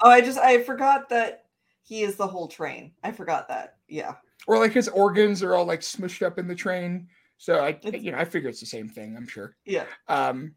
[0.01, 1.45] Oh, I just I forgot that
[1.81, 2.91] he is the whole train.
[3.03, 3.77] I forgot that.
[3.87, 4.13] Yeah.
[4.45, 7.07] Or like his organs are all like smushed up in the train.
[7.39, 9.15] So I, It's- you know, I figure it's the same thing.
[9.17, 9.55] I'm sure.
[9.65, 9.85] Yeah.
[10.07, 10.53] Um,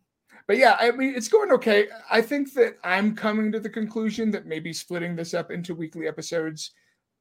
[0.51, 1.87] but yeah, I mean, it's going okay.
[2.11, 6.09] I think that I'm coming to the conclusion that maybe splitting this up into weekly
[6.09, 6.73] episodes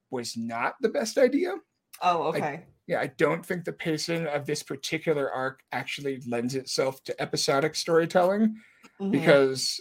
[0.10, 1.54] was not the best idea.
[2.02, 2.66] Oh, okay.
[2.88, 7.76] Yeah, I don't think the pacing of this particular arc actually lends itself to episodic
[7.76, 8.56] storytelling
[9.00, 9.12] Mhm.
[9.12, 9.80] because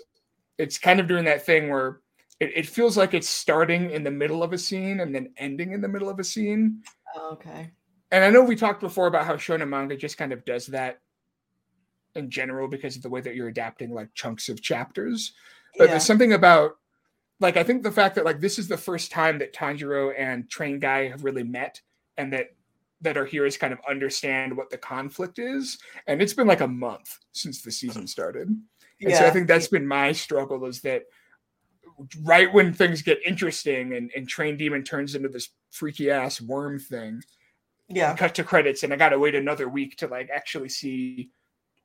[0.58, 2.00] it's kind of doing that thing where
[2.40, 5.72] it, it feels like it's starting in the middle of a scene and then ending
[5.72, 6.82] in the middle of a scene.
[7.16, 7.70] Oh, okay.
[8.10, 10.98] And I know we talked before about how shonen manga just kind of does that
[12.18, 15.32] in general because of the way that you're adapting like chunks of chapters.
[15.76, 15.90] But Yeah.
[15.92, 16.78] there's something about
[17.40, 20.50] like I think the fact that like this is the first time that Tanjiro and
[20.50, 21.80] Train Guy have really met
[22.16, 22.48] and that
[23.00, 25.78] that our heroes kind of understand what the conflict is.
[26.08, 28.06] And it's been like a month since the season mm-hmm.
[28.06, 28.48] started.
[29.00, 31.04] And so I think that's been my struggle is that
[32.22, 36.80] right when things get interesting and, and Train Demon turns into this freaky ass worm
[36.80, 37.22] thing,
[37.88, 38.16] Yeah.
[38.16, 41.30] cut to credits and I gotta wait another week to like actually see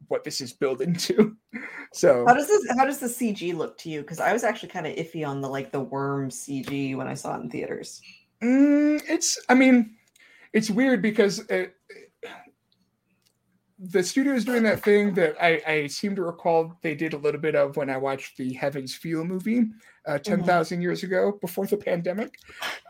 [0.08, 1.36] what this is building to.
[1.95, 4.01] So How does this how does the CG look to you?
[4.01, 7.14] Because I was actually kind of iffy on the like the worm CG when I
[7.14, 8.01] saw it in theaters.
[8.43, 9.95] Mm, it's i mean
[10.51, 11.76] it's weird because it,
[13.80, 17.18] the studio is doing that thing that I, I seem to recall they did a
[17.18, 19.64] little bit of when i watched the Heaven's Feel movie
[20.06, 22.36] uh, 10000 years ago before the pandemic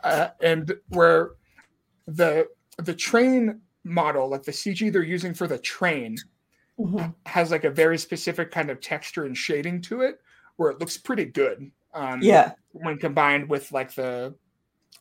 [0.02, 1.32] uh, and where
[2.08, 2.48] the
[2.78, 6.16] the train model like the cg they're using for the train
[7.26, 10.20] has like a very specific kind of texture and shading to it
[10.56, 12.52] where it looks pretty good um, Yeah.
[12.72, 14.34] when combined with like the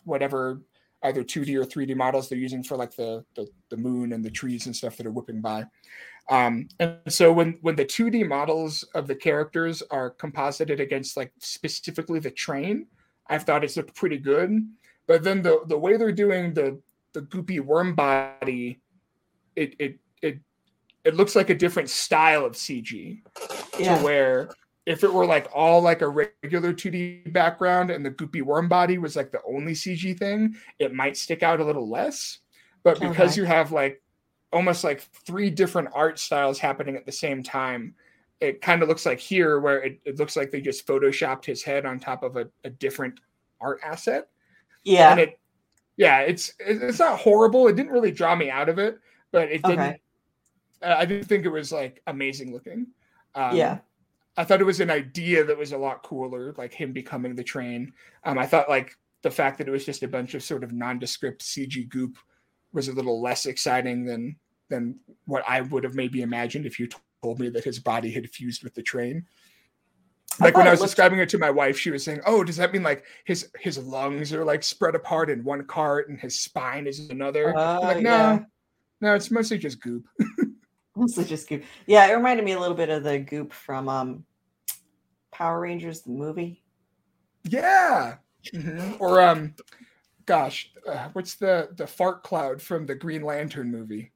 [0.03, 0.61] whatever
[1.03, 4.31] either 2D or 3D models they're using for like the, the the moon and the
[4.31, 5.65] trees and stuff that are whipping by.
[6.29, 11.31] Um, and so when when the 2D models of the characters are composited against like
[11.39, 12.87] specifically the train,
[13.27, 14.65] I've thought it's looked pretty good.
[15.07, 16.79] But then the the way they're doing the
[17.11, 18.79] the goopy worm body,
[19.55, 20.39] it it it
[21.03, 23.21] it looks like a different style of CG
[23.79, 23.97] Yeah.
[23.97, 24.49] to where
[24.85, 28.97] if it were like all like a regular 2D background and the goopy worm body
[28.97, 32.39] was like the only CG thing, it might stick out a little less.
[32.83, 33.41] But because Okay.
[33.41, 34.01] you have like
[34.51, 37.95] almost like three different art styles happening at the same time,
[38.41, 41.63] it kind of looks like here where it, it looks like they just photoshopped his
[41.63, 43.19] head on top of a, a different
[43.61, 44.27] art asset.
[44.83, 45.11] Yeah.
[45.11, 45.39] And it,
[45.95, 47.67] yeah, it's it's not horrible.
[47.69, 48.99] It didn't really draw me out of it,
[49.31, 49.79] but it didn't.
[49.79, 50.01] Okay.
[50.83, 52.87] Uh, I didn't think it was like amazing looking.
[53.35, 53.79] Um, Yeah.
[54.35, 57.43] I thought it was an idea that was a lot cooler, like him becoming the
[57.43, 57.93] train.
[58.23, 60.71] Um, I thought like the fact that it was just a bunch of sort of
[60.71, 62.17] nondescript CG goop
[62.73, 64.35] was a little less exciting than
[64.69, 66.89] than what I would have maybe imagined if you
[67.21, 69.23] told me that his body had fused with the train.
[70.39, 72.03] I Like when thought I it was looked- describing it to my wife, she was
[72.03, 75.63] saying, "Oh, does that mean like his his lungs are like spread apart in one
[75.65, 78.39] cart and his spine is another?" Oh, like, no, yeah.
[78.99, 80.05] no, it's mostly just goop.
[80.95, 81.63] Mostly just goop.
[81.87, 84.25] Yeah, it reminded me a little bit of the goop from um
[85.31, 86.63] Power Rangers the movie.
[87.43, 88.17] Yeah.
[88.53, 88.97] Mhm.
[88.99, 89.55] Or um,
[90.25, 94.11] gosh, uh, what's the the fart cloud from the Green Lantern movie?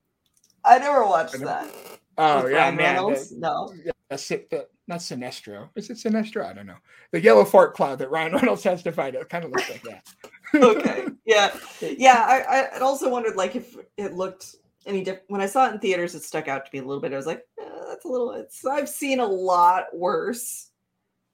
[0.63, 1.45] I never watched I know.
[1.45, 1.73] that.
[2.17, 2.95] Oh With yeah, Ryan man.
[2.95, 3.32] Reynolds?
[3.32, 3.73] No.
[4.09, 5.69] the, Sin- the, not Sinestro.
[5.75, 6.45] Is it Sinestro?
[6.45, 6.78] I don't know.
[7.11, 9.15] The yellow fart cloud that Ryan Reynolds testified.
[9.15, 10.07] It kind of looks like that.
[10.55, 11.07] okay.
[11.25, 11.55] Yeah.
[11.82, 12.25] Yeah.
[12.28, 14.55] I, I also wondered like if it looked
[14.88, 17.02] any different when I saw it in theaters, it stuck out to me a little
[17.02, 17.14] bit.
[17.14, 20.72] I was like, eh, that's a little it's I've seen a lot worse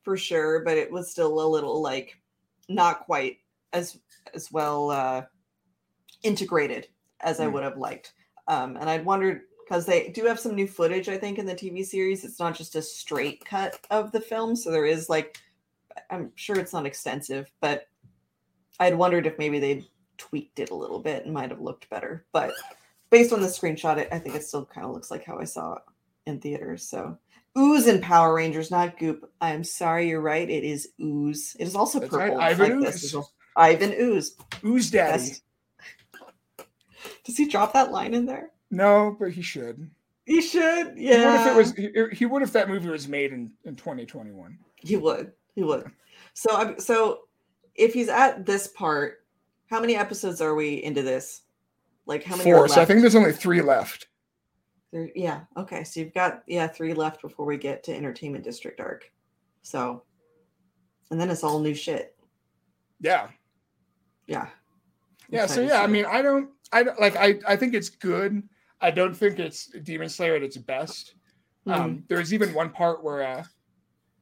[0.03, 2.17] for sure, but it was still a little like
[2.69, 3.37] not quite
[3.71, 3.99] as
[4.33, 5.23] as well uh
[6.23, 6.87] integrated
[7.21, 7.53] as I Hmm.
[7.53, 8.13] would have liked.
[8.47, 11.55] Um and I'd wondered because they do have some new footage, I think, in the
[11.55, 12.25] TV series.
[12.25, 14.55] It's not just a straight cut of the film.
[14.55, 15.37] So there is like
[16.09, 17.87] I'm sure it's not extensive, but
[18.79, 19.85] I'd wondered if maybe they
[20.17, 22.25] tweaked it a little bit and might have looked better.
[22.31, 22.51] But
[23.13, 25.43] based on the screenshot, it, I think it still kind of looks like how I
[25.43, 25.81] saw it
[26.25, 26.83] in theaters.
[26.83, 27.15] So
[27.55, 29.31] ooze in Power Rangers, not goop.
[29.39, 30.49] I'm sorry, you're right.
[30.49, 31.55] It is ooze.
[31.59, 32.37] It is also That's purple.
[32.37, 33.13] right, Ivan this Ooze.
[33.13, 33.31] well.
[33.55, 34.35] Ivan Ooze.
[34.65, 35.23] Ooze Daddy.
[35.23, 35.41] Best.
[37.23, 38.49] Does he drop that line in there?
[38.71, 39.89] No, but he should.
[40.25, 40.97] He should.
[40.97, 41.41] He would Yeah.
[41.41, 41.73] if it was.
[41.73, 44.57] He, er, he would if that movie was made in in 2021.
[44.77, 45.33] He would.
[45.53, 45.85] He would.
[46.33, 47.21] So I'm so
[47.75, 49.23] if he's at this part,
[49.69, 51.42] how many episodes are we into this?
[52.05, 52.67] Like how many are Four.
[52.67, 54.07] So I think there's only three left.
[54.91, 55.41] There, yeah.
[55.57, 55.83] Okay.
[55.83, 59.11] So you've got yeah three left before we get to Entertainment District arc.
[59.61, 60.03] So,
[61.11, 62.15] and then it's all new shit.
[62.99, 63.29] Yeah.
[64.27, 64.47] Yeah.
[65.29, 65.45] Yeah.
[65.45, 66.49] So yeah, I mean, I don't.
[66.71, 67.15] I don't like.
[67.15, 68.43] I I think it's good.
[68.81, 71.15] I don't think it's Demon Slayer at its best.
[71.65, 71.71] it.
[71.71, 73.43] Um, there was even one part where uh,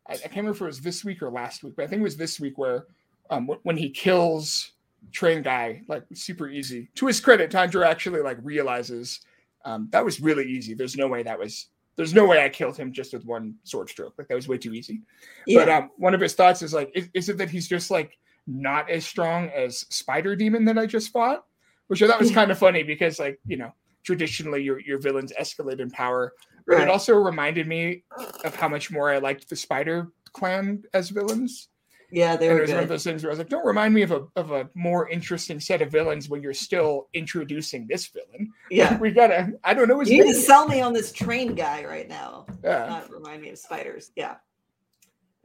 [0.08, 2.02] I, I can't remember if it was this week or last week, but I think
[2.02, 2.86] it was this week where
[3.32, 4.74] um, wh- when he kills
[5.12, 6.89] Train Guy, like super easy.
[6.95, 9.22] To his credit, Tanjiro actually like realizes
[9.66, 10.74] um, that was really easy.
[10.74, 11.68] There's no way that was.
[11.97, 14.14] There's no way I killed him just with one sword stroke.
[14.18, 15.02] Like that was way too easy.
[15.45, 15.60] yeah.
[15.60, 18.18] But um, one of his thoughts is like, is, is it that he's just like
[18.47, 21.45] not as strong as Spider Demon that I just fought?
[21.88, 23.74] Which I thought was kind of funny because like you know
[24.04, 26.34] traditionally your your villains escalate in power
[26.66, 26.84] but right.
[26.84, 28.04] it also reminded me
[28.43, 31.70] of how much more I liked the Spider Clan as villains.
[32.12, 33.66] Yeah, they and it were was one of those things where I was like, "Don't
[33.66, 37.88] remind me of a of a more interesting set of villains when you're still introducing
[37.88, 38.97] this villain." Yeah.
[38.97, 39.53] we gotta.
[39.64, 42.45] I don't know his You need to sell me on this train guy right now.
[42.64, 42.88] Yeah.
[42.88, 44.12] Not remind me of spiders.
[44.16, 44.36] Yeah.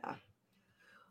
[0.04, 0.14] Yeah.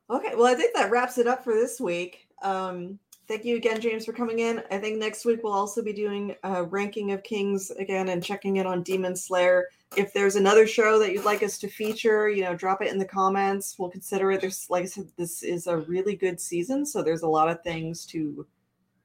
[0.09, 0.35] Okay.
[0.35, 2.29] Well, I think that wraps it up for this week.
[2.41, 4.63] Um, thank you again, James, for coming in.
[4.71, 8.57] I think next week we'll also be doing a ranking of kings again and checking
[8.57, 9.65] in on Demon Slayer.
[9.95, 12.97] If there's another show that you'd like us to feature, you know, drop it in
[12.97, 13.75] the comments.
[13.77, 14.41] We'll consider it.
[14.41, 17.61] There's, like I said, this is a really good season, so there's a lot of
[17.63, 18.45] things to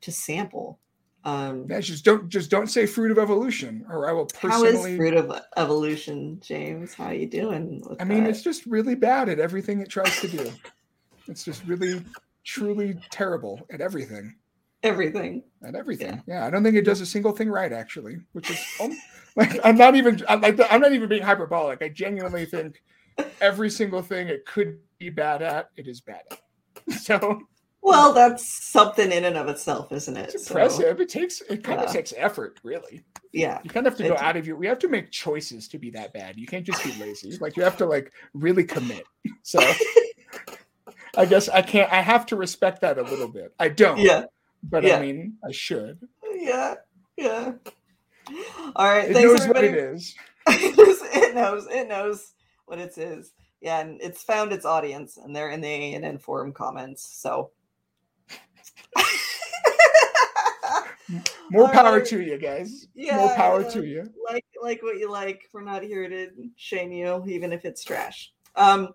[0.01, 0.79] to sample.
[1.25, 4.87] Um, Yeah, just don't just don't say fruit of evolution, or I will personally how
[4.87, 6.95] is fruit of evolution, James?
[6.95, 7.85] How you doing?
[8.01, 8.31] I mean, that?
[8.31, 10.51] it's just really bad at everything it tries to do.
[11.29, 12.03] it's just really,
[12.45, 14.35] truly terrible at everything.
[14.83, 15.43] everything.
[15.63, 16.23] At everything.
[16.27, 16.47] Yeah.
[16.47, 18.19] I don't think it does a single thing right, actually.
[18.33, 18.97] Which is um,
[19.37, 21.83] like I'm not even I'm like I'm not even being hyperbolic.
[21.83, 22.83] I genuinely think
[23.41, 26.41] every single thing it could be bad at, it is bad at.
[27.01, 27.41] So
[27.83, 30.35] Well, that's something in and of itself, isn't it?
[30.35, 31.01] it's So, impressive.
[31.01, 31.87] it takes it kind yeah.
[31.87, 33.05] of takes effort, really.
[33.33, 33.61] yeah.
[33.63, 35.79] You kind of have to go out of your we have to make choices to
[35.79, 36.37] be that bad.
[36.37, 37.37] You can't just be lazy.
[37.39, 39.05] Like you have to like really commit.
[39.43, 39.61] So
[41.17, 43.53] I guess I can't I have to respect that a little bit.
[43.59, 44.25] I don't, Yeah.
[44.63, 44.97] but yeah.
[44.97, 45.99] I mean I should.
[46.35, 46.75] Yeah.
[47.17, 47.53] Yeah.
[48.77, 49.11] All right.
[49.11, 49.69] It thanks, knows everybody.
[49.69, 50.15] what it is.
[50.49, 51.67] it knows.
[51.71, 52.33] It knows
[52.67, 53.33] what it is.
[53.61, 57.03] Yeah, and it's found its audience, and they're in the ANN forum comments.
[57.21, 57.51] So.
[61.51, 62.07] More All power right.
[62.07, 62.87] to you guys.
[62.95, 64.09] Yeah, More power to you.
[64.25, 65.43] like like what you like.
[65.53, 68.33] We're not here to shame you, even if it's trash.
[68.55, 68.91] Um,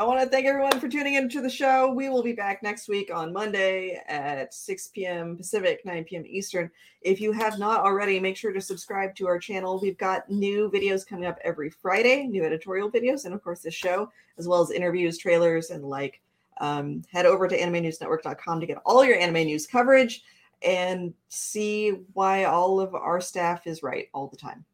[0.00, 1.92] I want to thank everyone for tuning into the show.
[1.92, 5.36] We will be back next week on Monday at 6 p.m.
[5.36, 6.24] Pacific, 9 p.m.
[6.26, 6.70] Eastern.
[7.02, 9.78] If you have not already, make sure to subscribe to our channel.
[9.78, 13.74] We've got new videos coming up every Friday, new editorial videos, and of course, this
[13.74, 16.22] show, as well as interviews, trailers, and like
[16.62, 20.24] Um, head over to animenewsnetwork.com to get all your anime news coverage
[20.62, 24.64] and see why all of our staff is right all the time.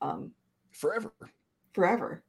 [0.00, 0.32] Um,
[0.72, 1.12] forever.
[1.74, 2.22] Forever.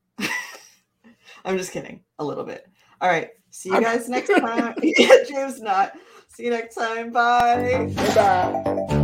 [1.45, 2.65] I'm just kidding, a little bit.
[3.01, 3.29] All right.
[3.51, 4.75] See you guys next time.
[4.81, 5.93] yeah, James not.
[6.29, 7.11] See you next time.
[7.11, 7.93] Bye.
[8.15, 9.03] Bye.